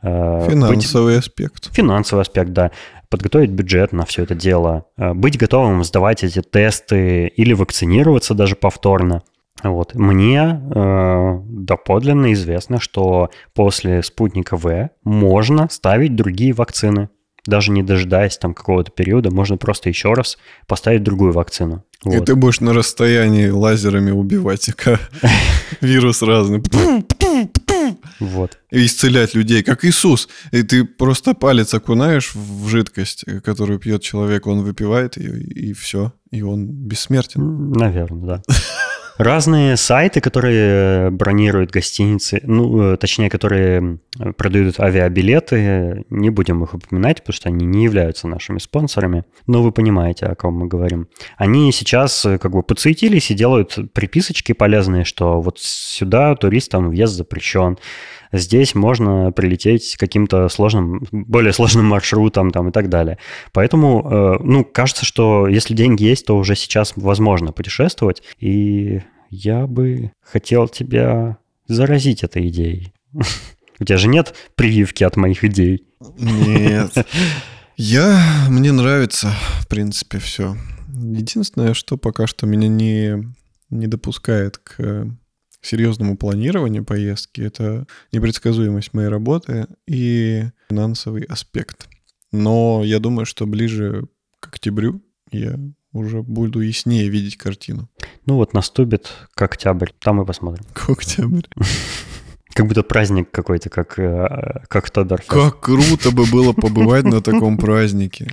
Э, 0.03 0.47
Финансовый 0.49 1.17
Быть... 1.17 1.27
аспект. 1.27 1.75
Финансовый 1.75 2.23
аспект, 2.23 2.51
да. 2.51 2.71
Подготовить 3.11 3.51
бюджет 3.51 3.93
на 3.93 4.07
все 4.07 4.23
это 4.23 4.35
дело. 4.35 4.87
Э, 4.97 5.13
быть 5.13 5.37
готовым 5.37 5.85
сдавать 5.85 6.25
эти 6.25 6.41
тесты 6.41 7.27
или 7.27 7.53
вакцинироваться 7.53 8.35
даже 8.35 8.57
повторно. 8.57 9.23
Вот. 9.63 9.95
Мне 9.95 10.63
э, 10.75 11.41
доподлинно 11.45 12.33
известно, 12.33 12.81
что 12.81 13.31
после 13.55 14.03
спутника 14.03 14.57
В 14.57 14.91
можно 15.05 15.69
ставить 15.69 16.15
другие 16.17 16.53
вакцины 16.53 17.11
даже 17.49 17.73
не 17.73 17.83
дожидаясь 17.83 18.37
там 18.37 18.53
какого-то 18.53 18.91
периода, 18.91 19.31
можно 19.31 19.57
просто 19.57 19.89
еще 19.89 20.13
раз 20.13 20.37
поставить 20.67 21.03
другую 21.03 21.33
вакцину. 21.33 21.83
Вот. 22.05 22.15
И 22.15 22.25
ты 22.25 22.35
будешь 22.35 22.61
на 22.61 22.75
расстоянии 22.75 23.49
лазерами 23.49 24.11
убивать 24.11 24.71
вирус 25.81 26.21
разный. 26.23 26.63
Вот. 28.21 28.59
И 28.71 28.85
исцелять 28.85 29.35
людей, 29.35 29.63
как 29.63 29.85
Иисус. 29.85 30.29
И 30.53 30.63
ты 30.63 30.85
просто 30.85 31.33
палец 31.33 31.73
окунаешь 31.73 32.35
в 32.35 32.69
жидкость, 32.69 33.25
которую 33.43 33.79
пьет 33.79 34.03
человек, 34.03 34.47
он 34.47 34.61
выпивает 34.61 35.17
ее, 35.17 35.41
и 35.41 35.73
все. 35.73 36.13
И 36.31 36.43
он 36.43 36.67
бессмертен. 36.67 37.73
Наверное, 37.73 38.43
да. 38.47 38.55
Разные 39.19 39.77
сайты, 39.77 40.21
которые 40.21 41.11
бронируют 41.11 41.73
гостиницы, 41.73 42.41
ну, 42.45 42.93
э, 42.93 42.97
точнее, 42.97 43.29
которые 43.29 43.99
продают 44.37 44.79
авиабилеты, 44.79 46.05
не 46.09 46.31
будем 46.31 46.63
их 46.63 46.75
упоминать, 46.75 47.23
потому 47.23 47.35
что 47.35 47.49
они 47.49 47.67
не 47.67 47.83
являются 47.83 48.29
нашими 48.29 48.59
спонсорами, 48.59 49.25
но 49.49 49.61
вы 49.61 49.73
понимаете, 49.73 50.27
о 50.27 50.37
ком 50.37 50.55
мы 50.55 50.69
говорим. 50.69 51.09
Они 51.37 51.73
сейчас 51.73 52.25
э, 52.27 52.39
как 52.39 52.53
бы 52.53 52.63
подсуетились 52.63 53.33
и 53.33 53.35
делают 53.35 53.77
приписочки 53.93 54.53
полезные, 54.53 55.03
что 55.05 55.41
вот 55.41 55.59
сюда 55.59 56.37
туристам 56.37 56.89
въезд 56.89 57.15
запрещен, 57.15 57.77
Здесь 58.33 58.75
можно 58.75 59.33
прилететь 59.33 59.97
каким-то 59.97 60.49
сложным, 60.49 61.07
более 61.13 61.53
сложным 61.53 61.87
маршрутом 61.87 62.51
там 62.51 62.69
и 62.69 62.73
так 62.73 62.89
далее. 62.89 63.19
Поэтому, 63.53 64.09
э, 64.11 64.43
ну, 64.43 64.65
кажется, 64.65 65.05
что 65.05 65.49
если 65.49 65.75
деньги 65.75 66.05
есть, 66.05 66.27
то 66.27 66.37
уже 66.37 66.55
сейчас 66.57 66.93
возможно 66.97 67.53
путешествовать. 67.53 68.23
И 68.39 69.01
я 69.31 69.67
бы 69.67 70.13
хотел 70.23 70.69
тебя 70.69 71.39
заразить 71.67 72.23
этой 72.23 72.49
идеей. 72.49 72.93
У 73.81 73.85
тебя 73.85 73.97
же 73.97 74.09
нет 74.09 74.35
прививки 74.57 75.05
от 75.05 75.17
моих 75.17 75.45
идей? 75.45 75.85
Нет. 76.19 76.93
Я... 77.77 78.21
Мне 78.49 78.73
нравится, 78.73 79.33
в 79.61 79.69
принципе, 79.69 80.19
все. 80.19 80.57
Единственное, 80.89 81.75
что 81.75 81.97
пока 81.97 82.27
что 82.27 82.45
меня 82.47 82.67
не, 82.67 83.33
не 83.71 83.87
допускает 83.87 84.59
к 84.59 85.07
серьезному 85.69 86.17
планированию 86.17 86.85
поездки, 86.85 87.41
это 87.41 87.87
непредсказуемость 88.13 88.95
моей 88.95 89.09
работы 89.09 89.67
и 89.87 90.45
финансовый 90.69 91.23
аспект. 91.25 91.89
Но 92.33 92.83
я 92.85 92.99
думаю, 92.99 93.27
что 93.27 93.47
ближе 93.47 94.09
к 94.41 94.49
октябрю 94.49 95.03
я 95.31 95.59
уже 95.93 96.23
буду 96.23 96.61
яснее 96.61 97.09
видеть 97.09 97.37
картину. 97.37 97.89
Ну 98.27 98.37
вот 98.37 98.53
наступит 98.53 99.11
к 99.35 99.43
октябрь, 99.43 99.91
там 99.99 100.23
и 100.23 100.27
посмотрим. 100.27 100.65
К 100.73 100.91
октябрь. 100.91 101.47
Как 102.59 102.67
будто 102.67 102.83
праздник 102.83 103.31
какой-то, 103.31 103.71
как, 103.71 104.01
э, 104.01 104.65
как 104.67 104.91
Тодорфест. 104.91 105.31
Как 105.31 105.61
круто 105.61 106.11
бы 106.11 106.27
было 106.27 106.53
побывать 106.53 107.05
на 107.05 107.23
таком 107.23 107.57
празднике. 107.57 108.27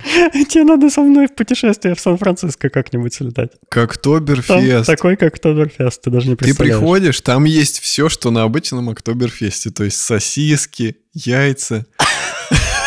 Тебе 0.48 0.64
надо 0.64 0.90
со 0.90 1.02
мной 1.02 1.28
в 1.28 1.34
путешествие 1.36 1.94
в 1.94 2.00
Сан-Франциско 2.00 2.68
как-нибудь 2.68 3.14
слетать. 3.14 3.52
Как 3.68 3.96
Тоберфест. 3.96 4.84
Такой, 4.84 5.14
как 5.14 5.38
Тоберфест, 5.38 6.02
ты 6.02 6.10
даже 6.10 6.28
не 6.28 6.34
представляешь. 6.34 6.74
Ты 6.74 6.80
приходишь, 6.80 7.20
там 7.20 7.44
есть 7.44 7.78
все, 7.78 8.08
что 8.08 8.32
на 8.32 8.42
обычном 8.42 8.90
Октоберфесте. 8.90 9.70
То 9.70 9.84
есть 9.84 10.00
сосиски, 10.00 10.96
яйца. 11.12 11.86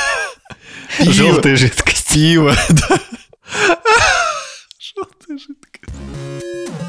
Желтая 1.00 1.56
жидкость. 1.56 2.10
Пиво, 2.14 2.54
да. 2.70 3.00
Желтая 4.78 5.38
жидкость. 5.38 6.89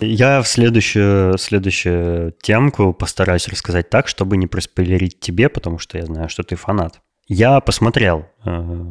Я 0.00 0.42
в 0.42 0.48
следующую, 0.48 1.36
следующую 1.38 2.32
темку 2.40 2.92
постараюсь 2.92 3.48
рассказать 3.48 3.90
так, 3.90 4.06
чтобы 4.06 4.36
не 4.36 4.46
проспойлерить 4.46 5.18
тебе, 5.18 5.48
потому 5.48 5.78
что 5.78 5.98
я 5.98 6.06
знаю, 6.06 6.28
что 6.28 6.44
ты 6.44 6.54
фанат. 6.54 7.00
Я 7.26 7.60
посмотрел 7.60 8.26
э, 8.44 8.84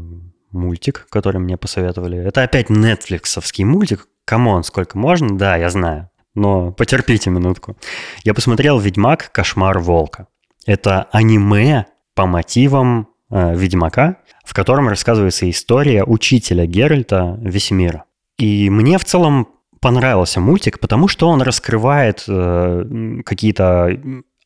мультик, 0.51 1.07
который 1.09 1.39
мне 1.39 1.57
посоветовали. 1.57 2.17
Это 2.17 2.43
опять 2.43 2.69
нетфликсовский 2.69 3.63
мультик. 3.63 4.07
Come 4.25 4.47
on, 4.47 4.63
сколько 4.63 4.97
можно? 4.97 5.37
Да, 5.37 5.55
я 5.55 5.69
знаю. 5.69 6.09
Но 6.35 6.71
потерпите 6.71 7.29
минутку. 7.29 7.77
Я 8.23 8.33
посмотрел 8.33 8.77
«Ведьмак. 8.77 9.31
Кошмар 9.31 9.79
волка». 9.79 10.27
Это 10.65 11.07
аниме 11.11 11.85
по 12.13 12.25
мотивам 12.25 13.07
э, 13.31 13.55
Ведьмака, 13.55 14.17
в 14.43 14.53
котором 14.53 14.89
рассказывается 14.89 15.49
история 15.49 16.03
учителя 16.03 16.65
Геральта 16.65 17.37
Весемира. 17.41 18.03
И 18.37 18.69
мне 18.69 18.97
в 18.97 19.05
целом 19.05 19.47
понравился 19.79 20.39
мультик, 20.39 20.79
потому 20.79 21.07
что 21.07 21.29
он 21.29 21.41
раскрывает 21.41 22.23
э, 22.27 23.21
какие-то 23.25 23.99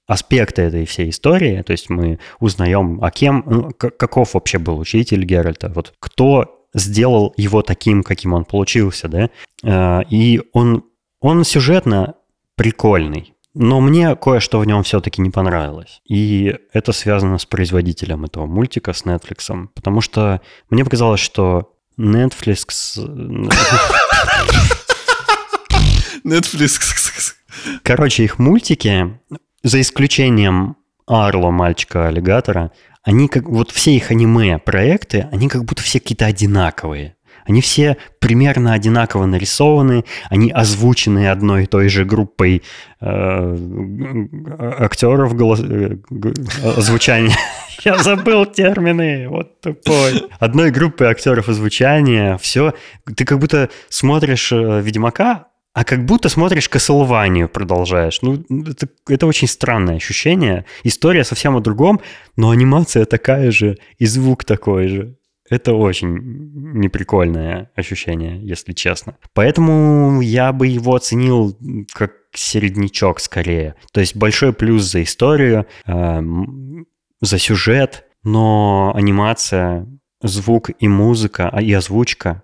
аспекты 0.08 0.64
этой 0.64 0.86
всей 0.86 1.10
истории. 1.10 1.62
То 1.62 1.72
есть 1.72 1.90
мы 1.90 2.20
узнаем, 2.40 3.04
о 3.04 3.12
кем, 3.12 3.44
ну, 3.46 3.72
каков 3.72 4.34
вообще 4.34 4.58
был 4.58 4.78
учитель 4.80 5.24
Геральта, 5.24 5.72
вот 5.74 5.94
кто 6.00 6.68
сделал 6.74 7.34
его 7.38 7.62
таким, 7.62 8.04
каким 8.04 8.34
он 8.34 8.46
получился, 8.46 9.08
да. 9.08 9.30
Э, 9.64 10.04
и 10.10 10.42
он, 10.54 10.84
он 11.20 11.44
сюжетно 11.44 12.16
прикольный. 12.56 13.34
Но 13.54 13.82
мне 13.82 14.16
кое-что 14.16 14.60
в 14.60 14.66
нем 14.66 14.84
все-таки 14.84 15.22
не 15.22 15.30
понравилось. 15.30 16.02
И 16.08 16.56
это 16.72 16.94
связано 16.94 17.38
с 17.38 17.46
производителем 17.46 18.24
этого 18.24 18.46
мультика, 18.46 18.94
с 18.94 19.04
Netflix. 19.04 19.68
Потому 19.74 20.00
что 20.00 20.42
мне 20.70 20.86
показалось, 20.86 21.20
что 21.20 21.74
Netflix... 21.98 22.98
Netflix. 26.24 27.34
Короче, 27.84 28.24
их 28.24 28.40
мультики, 28.40 29.20
за 29.64 29.82
исключением 29.82 30.78
Арло, 31.08 31.52
мальчика-аллигатора, 31.52 32.72
они 33.04 33.28
как 33.28 33.44
вот 33.50 33.72
все 33.72 33.96
их 33.96 34.12
аниме-проекты, 34.12 35.28
они 35.32 35.50
как 35.50 35.66
будто 35.66 35.82
все 35.82 36.00
какие-то 36.00 36.26
одинаковые. 36.26 37.16
Они 37.46 37.60
все 37.62 37.98
примерно 38.20 38.74
одинаково 38.74 39.26
нарисованы, 39.26 40.06
они 40.30 40.52
озвучены 40.52 41.28
одной 41.28 41.64
и 41.64 41.66
той 41.66 41.90
же 41.90 42.06
группой 42.06 42.62
э, 43.00 43.58
актеров 44.80 45.36
голос, 45.36 45.60
э, 45.62 45.98
озвучания. 46.64 47.36
Я 47.84 47.98
забыл 47.98 48.46
термины, 48.46 49.28
вот 49.28 49.60
тупой. 49.60 50.30
Одной 50.40 50.70
группы 50.70 51.06
актеров 51.06 51.50
озвучания, 51.50 52.38
все. 52.38 52.74
Ты 53.16 53.26
как 53.26 53.40
будто 53.40 53.70
смотришь 53.90 54.52
э, 54.52 54.82
Ведьмака, 54.82 55.48
а 55.74 55.84
как 55.86 56.06
будто 56.06 56.28
смотришь 56.28 56.70
Castlevania, 56.70 57.48
продолжаешь. 57.48 58.22
Ну, 58.22 58.44
это, 58.68 58.90
это 59.08 59.26
очень 59.26 59.48
странное 59.48 59.96
ощущение. 59.96 60.66
История 60.84 61.24
совсем 61.24 61.56
о 61.56 61.62
другом, 61.62 62.02
но 62.36 62.50
анимация 62.50 63.06
такая 63.06 63.52
же, 63.52 63.78
и 63.98 64.06
звук 64.06 64.44
такой 64.44 64.88
же. 64.88 65.18
Это 65.50 65.74
очень 65.74 66.18
неприкольное 66.74 67.72
ощущение, 67.76 68.40
если 68.42 68.74
честно. 68.74 69.18
Поэтому 69.34 70.22
я 70.22 70.54
бы 70.54 70.68
его 70.68 70.96
оценил 70.96 71.58
как 71.94 72.14
середнячок 72.34 73.20
скорее. 73.20 73.76
То 73.92 74.00
есть 74.00 74.16
большой 74.16 74.54
плюс 74.54 74.84
за 74.84 75.04
историю, 75.04 75.68
э, 75.86 76.22
за 77.22 77.38
сюжет, 77.38 78.06
но 78.24 78.94
анимация, 78.96 79.88
звук 80.22 80.70
и 80.80 80.88
музыка, 80.88 81.50
а 81.50 81.62
и 81.62 81.72
озвучка... 81.74 82.44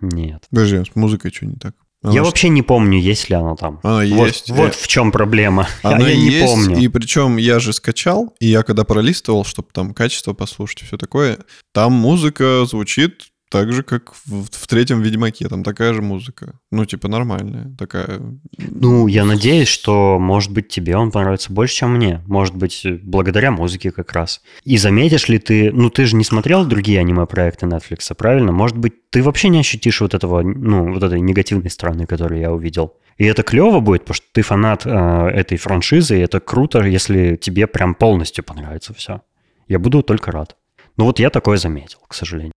Нет. 0.00 0.44
Подожди, 0.50 0.84
с 0.84 0.94
музыкой 0.94 1.32
что 1.32 1.46
не 1.46 1.56
так? 1.56 1.74
Оно 2.02 2.14
Я 2.14 2.22
ж- 2.22 2.26
вообще 2.26 2.48
не 2.48 2.62
помню, 2.62 2.98
есть 3.00 3.28
ли 3.28 3.34
оно 3.34 3.56
там. 3.56 3.80
Оно 3.82 3.96
вот, 4.16 4.26
есть. 4.28 4.50
вот 4.50 4.68
Э, 4.70 4.78
в 4.78 4.86
чем 4.86 5.10
проблема. 5.10 5.66
Оно 5.82 6.06
я 6.06 6.14
не 6.14 6.30
есть, 6.30 6.46
помню. 6.46 6.78
и 6.78 6.86
причем 6.88 7.36
я 7.38 7.58
же 7.58 7.72
скачал, 7.72 8.34
и 8.38 8.46
я 8.46 8.62
когда 8.62 8.84
пролистывал, 8.84 9.44
чтобы 9.44 9.68
там 9.72 9.92
качество 9.94 10.32
послушать 10.32 10.82
и 10.82 10.84
все 10.86 10.96
такое, 10.96 11.38
там 11.74 11.92
музыка 11.92 12.64
звучит 12.66 13.24
так 13.50 13.72
же, 13.72 13.82
как 13.82 14.14
в, 14.26 14.46
в 14.50 14.66
третьем 14.66 15.00
Ведьмаке, 15.02 15.48
там 15.48 15.62
такая 15.62 15.94
же 15.94 16.02
музыка. 16.02 16.54
Ну, 16.70 16.84
типа 16.84 17.08
нормальная, 17.08 17.74
такая... 17.78 18.20
Ну, 18.58 19.06
я 19.06 19.24
надеюсь, 19.24 19.68
что, 19.68 20.18
может 20.18 20.52
быть, 20.52 20.68
тебе 20.68 20.96
он 20.96 21.10
понравится 21.10 21.52
больше, 21.52 21.76
чем 21.76 21.94
мне. 21.94 22.22
Может 22.26 22.56
быть, 22.56 22.86
благодаря 23.02 23.50
музыке 23.50 23.90
как 23.90 24.12
раз. 24.12 24.42
И 24.64 24.76
заметишь 24.76 25.28
ли 25.28 25.38
ты... 25.38 25.72
Ну, 25.72 25.90
ты 25.90 26.04
же 26.04 26.16
не 26.16 26.24
смотрел 26.24 26.64
другие 26.66 27.00
аниме-проекты 27.00 27.66
Netflix, 27.66 28.14
правильно? 28.14 28.52
Может 28.52 28.76
быть, 28.76 29.10
ты 29.10 29.22
вообще 29.22 29.48
не 29.48 29.60
ощутишь 29.60 30.00
вот 30.00 30.14
этого, 30.14 30.42
ну, 30.42 30.92
вот 30.92 31.02
этой 31.02 31.20
негативной 31.20 31.70
стороны, 31.70 32.06
которую 32.06 32.40
я 32.40 32.52
увидел. 32.52 32.94
И 33.16 33.24
это 33.24 33.42
клево 33.42 33.80
будет, 33.80 34.02
потому 34.02 34.14
что 34.14 34.26
ты 34.32 34.42
фанат 34.42 34.86
э, 34.86 34.90
этой 34.90 35.58
франшизы, 35.58 36.18
и 36.18 36.22
это 36.22 36.38
круто, 36.38 36.82
если 36.82 37.36
тебе 37.36 37.66
прям 37.66 37.94
полностью 37.94 38.44
понравится 38.44 38.94
все. 38.94 39.22
Я 39.66 39.78
буду 39.78 40.02
только 40.02 40.30
рад. 40.30 40.56
Ну 40.96 41.04
вот 41.04 41.18
я 41.18 41.30
такое 41.30 41.58
заметил, 41.58 41.98
к 42.06 42.14
сожалению. 42.14 42.52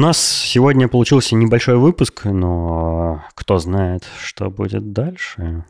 Нас 0.00 0.18
сегодня 0.18 0.88
получился 0.88 1.34
небольшой 1.36 1.76
выпуск, 1.76 2.24
но 2.24 3.24
кто 3.34 3.58
знает, 3.58 4.04
что 4.22 4.50
будет 4.50 4.92
дальше. 4.92 5.64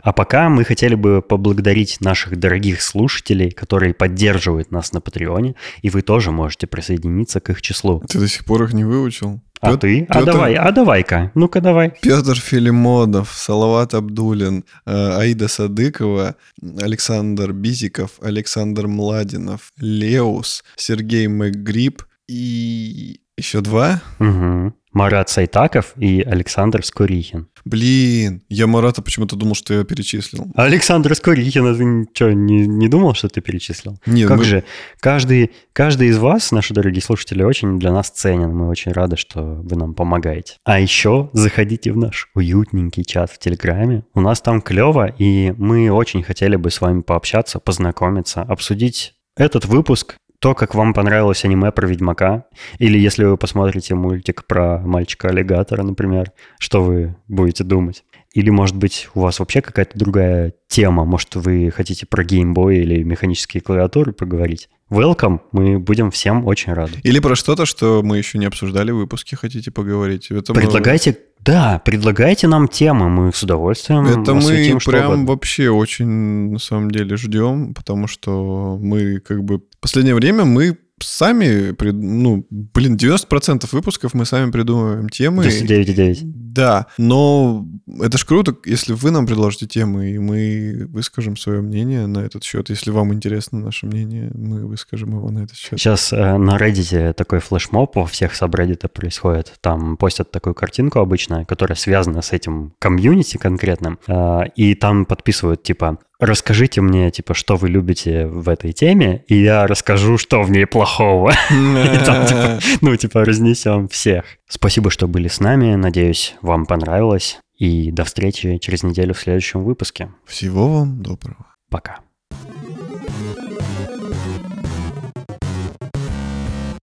А 0.00 0.12
пока 0.12 0.48
мы 0.48 0.64
хотели 0.64 0.94
бы 0.94 1.22
поблагодарить 1.22 2.00
наших 2.00 2.38
дорогих 2.38 2.80
слушателей, 2.82 3.50
которые 3.50 3.92
поддерживают 3.94 4.70
нас 4.70 4.92
на 4.92 5.00
Патреоне, 5.00 5.54
и 5.82 5.90
вы 5.90 6.02
тоже 6.02 6.30
можете 6.30 6.66
присоединиться 6.66 7.40
к 7.40 7.50
их 7.50 7.60
числу. 7.62 8.02
Ты 8.08 8.20
до 8.20 8.28
сих 8.28 8.44
пор 8.44 8.62
их 8.64 8.72
не 8.72 8.84
выучил? 8.84 9.40
А 9.60 9.70
Пёт- 9.72 9.80
ты? 9.80 10.06
А 10.08 10.20
Пётр- 10.20 10.24
давай, 10.32 10.54
а 10.54 10.70
давай-ка, 10.70 11.32
ну-ка 11.34 11.60
давай. 11.60 11.94
Петр 12.02 12.38
Филимонов, 12.38 13.32
Салават 13.34 13.94
Абдулин, 13.94 14.64
э, 14.84 15.18
Аида 15.18 15.48
Садыкова, 15.48 16.36
Александр 16.80 17.52
Бизиков, 17.52 18.10
Александр 18.20 18.86
Младинов, 18.86 19.72
Леус, 19.78 20.62
Сергей 20.76 21.26
Мэггрип 21.26 22.02
и 22.28 23.20
еще 23.36 23.60
два. 23.60 24.02
Мгм. 24.18 24.74
Марат 24.92 25.28
Сайтаков 25.28 25.92
и 25.98 26.22
Александр 26.22 26.82
Скорихин. 26.82 27.48
Блин, 27.66 28.42
я 28.48 28.66
Марата 28.66 29.02
почему-то 29.02 29.36
думал, 29.36 29.54
что 29.54 29.74
я 29.74 29.84
перечислил. 29.84 30.46
Александр 30.54 31.14
Скорихин, 31.14 31.66
а 31.66 31.74
ты 31.74 31.84
ничего, 31.84 32.30
не, 32.30 32.66
не 32.66 32.88
думал, 32.88 33.12
что 33.12 33.28
ты 33.28 33.42
перечислил? 33.42 33.98
Нет, 34.06 34.28
Как 34.28 34.38
мы- 34.38 34.44
же, 34.44 34.64
каждый, 35.00 35.50
каждый 35.74 36.08
из 36.08 36.16
вас, 36.16 36.50
наши 36.50 36.72
дорогие 36.72 37.02
слушатели, 37.02 37.42
очень 37.42 37.78
для 37.78 37.92
нас 37.92 38.08
ценен. 38.08 38.54
Мы 38.56 38.68
очень 38.68 38.92
рады, 38.92 39.16
что 39.18 39.42
вы 39.42 39.76
нам 39.76 39.92
помогаете. 39.92 40.54
А 40.64 40.80
еще 40.80 41.28
заходите 41.34 41.92
в 41.92 41.98
наш 41.98 42.30
уютненький 42.34 43.04
чат 43.04 43.30
в 43.30 43.38
Телеграме. 43.38 44.04
У 44.14 44.20
нас 44.22 44.40
там 44.40 44.62
клево, 44.62 45.08
и 45.18 45.52
мы 45.58 45.90
очень 45.90 46.22
хотели 46.22 46.56
бы 46.56 46.70
с 46.70 46.80
вами 46.80 47.02
пообщаться, 47.02 47.58
познакомиться, 47.58 48.40
обсудить 48.40 49.12
этот 49.36 49.66
выпуск, 49.66 50.16
то, 50.38 50.54
как 50.54 50.74
вам 50.74 50.94
понравилось 50.94 51.44
аниме 51.44 51.70
про 51.72 51.86
Ведьмака, 51.86 52.44
или 52.78 52.98
если 52.98 53.24
вы 53.24 53.36
посмотрите 53.36 53.94
мультик 53.94 54.46
про 54.46 54.78
мальчика-аллигатора, 54.78 55.82
например, 55.82 56.32
что 56.58 56.82
вы 56.82 57.16
будете 57.28 57.64
думать? 57.64 58.04
Или, 58.34 58.50
может 58.50 58.76
быть, 58.76 59.08
у 59.14 59.20
вас 59.20 59.38
вообще 59.38 59.62
какая-то 59.62 59.98
другая 59.98 60.52
тема? 60.68 61.04
Может, 61.04 61.36
вы 61.36 61.70
хотите 61.70 62.06
про 62.06 62.22
геймбой 62.22 62.78
или 62.78 63.02
механические 63.02 63.62
клавиатуры 63.62 64.12
поговорить? 64.12 64.68
Welcome, 64.90 65.40
мы 65.50 65.80
будем 65.80 66.12
всем 66.12 66.46
очень 66.46 66.72
рады. 66.72 67.00
Или 67.02 67.18
про 67.18 67.34
что-то, 67.34 67.66
что 67.66 68.02
мы 68.04 68.18
еще 68.18 68.38
не 68.38 68.46
обсуждали 68.46 68.92
в 68.92 68.96
выпуске, 68.96 69.34
хотите 69.36 69.72
поговорить? 69.72 70.30
Это 70.30 70.54
мы- 70.54 70.60
Предлагайте, 70.60 71.18
да, 71.40 71.82
предлагайте 71.84 72.46
нам 72.46 72.68
темы, 72.68 73.08
мы 73.08 73.32
с 73.32 73.42
удовольствием 73.42 74.06
Это 74.06 74.34
мы 74.34 74.78
прям 74.84 75.06
угодно. 75.06 75.26
вообще 75.26 75.70
очень, 75.70 76.06
на 76.52 76.58
самом 76.60 76.92
деле, 76.92 77.16
ждем, 77.16 77.74
потому 77.74 78.06
что 78.06 78.78
мы 78.80 79.18
как 79.18 79.42
бы... 79.42 79.58
В 79.58 79.80
последнее 79.80 80.14
время 80.14 80.44
мы 80.44 80.78
сами, 81.02 81.74
ну, 81.92 82.46
блин, 82.50 82.96
90% 82.96 83.68
выпусков 83.72 84.14
мы 84.14 84.24
сами 84.24 84.52
придумываем 84.52 85.08
темы. 85.08 85.44
99,9. 85.44 86.45
Да, 86.56 86.86
но 86.98 87.66
это 88.00 88.18
ж 88.18 88.24
круто, 88.24 88.56
если 88.64 88.94
вы 88.94 89.10
нам 89.10 89.26
предложите 89.26 89.66
темы, 89.66 90.10
и 90.10 90.18
мы 90.18 90.86
выскажем 90.88 91.36
свое 91.36 91.60
мнение 91.60 92.06
на 92.06 92.20
этот 92.20 92.44
счет. 92.44 92.70
Если 92.70 92.90
вам 92.90 93.12
интересно 93.12 93.58
наше 93.60 93.86
мнение, 93.86 94.30
мы 94.34 94.66
выскажем 94.66 95.16
его 95.16 95.30
на 95.30 95.40
этот 95.44 95.56
счет. 95.56 95.78
Сейчас 95.78 96.12
э, 96.12 96.36
на 96.38 96.56
Reddit 96.56 97.12
такой 97.12 97.40
флешмоб 97.40 97.94
во 97.96 98.06
всех 98.06 98.34
сабреддитах 98.34 98.90
происходит. 98.90 99.54
Там 99.60 99.96
постят 99.96 100.30
такую 100.30 100.54
картинку 100.54 100.98
обычно, 101.00 101.44
которая 101.44 101.76
связана 101.76 102.22
с 102.22 102.32
этим 102.32 102.72
комьюнити 102.78 103.36
конкретным. 103.36 103.98
э, 104.06 104.40
и 104.56 104.74
там 104.74 105.04
подписывают 105.04 105.62
типа 105.62 105.98
«Расскажите 106.18 106.80
мне, 106.80 107.10
типа, 107.10 107.34
что 107.34 107.56
вы 107.56 107.68
любите 107.68 108.26
в 108.26 108.48
этой 108.48 108.72
теме, 108.72 109.22
и 109.28 109.36
я 109.36 109.66
расскажу, 109.66 110.16
что 110.16 110.42
в 110.42 110.50
ней 110.50 110.66
плохого». 110.66 111.30
И 111.50 112.04
там, 112.04 112.26
типа, 112.26 112.58
ну, 112.80 112.96
типа, 112.96 113.24
разнесем 113.24 113.86
всех. 113.88 114.24
Спасибо, 114.48 114.90
что 114.90 115.08
были 115.08 115.28
с 115.28 115.40
нами. 115.40 115.74
Надеюсь, 115.74 116.34
вам 116.46 116.66
понравилось. 116.66 117.38
И 117.58 117.90
до 117.90 118.04
встречи 118.04 118.58
через 118.58 118.82
неделю 118.82 119.14
в 119.14 119.18
следующем 119.18 119.64
выпуске. 119.64 120.10
Всего 120.24 120.68
вам 120.68 121.02
доброго. 121.02 121.54
Пока. 121.70 122.00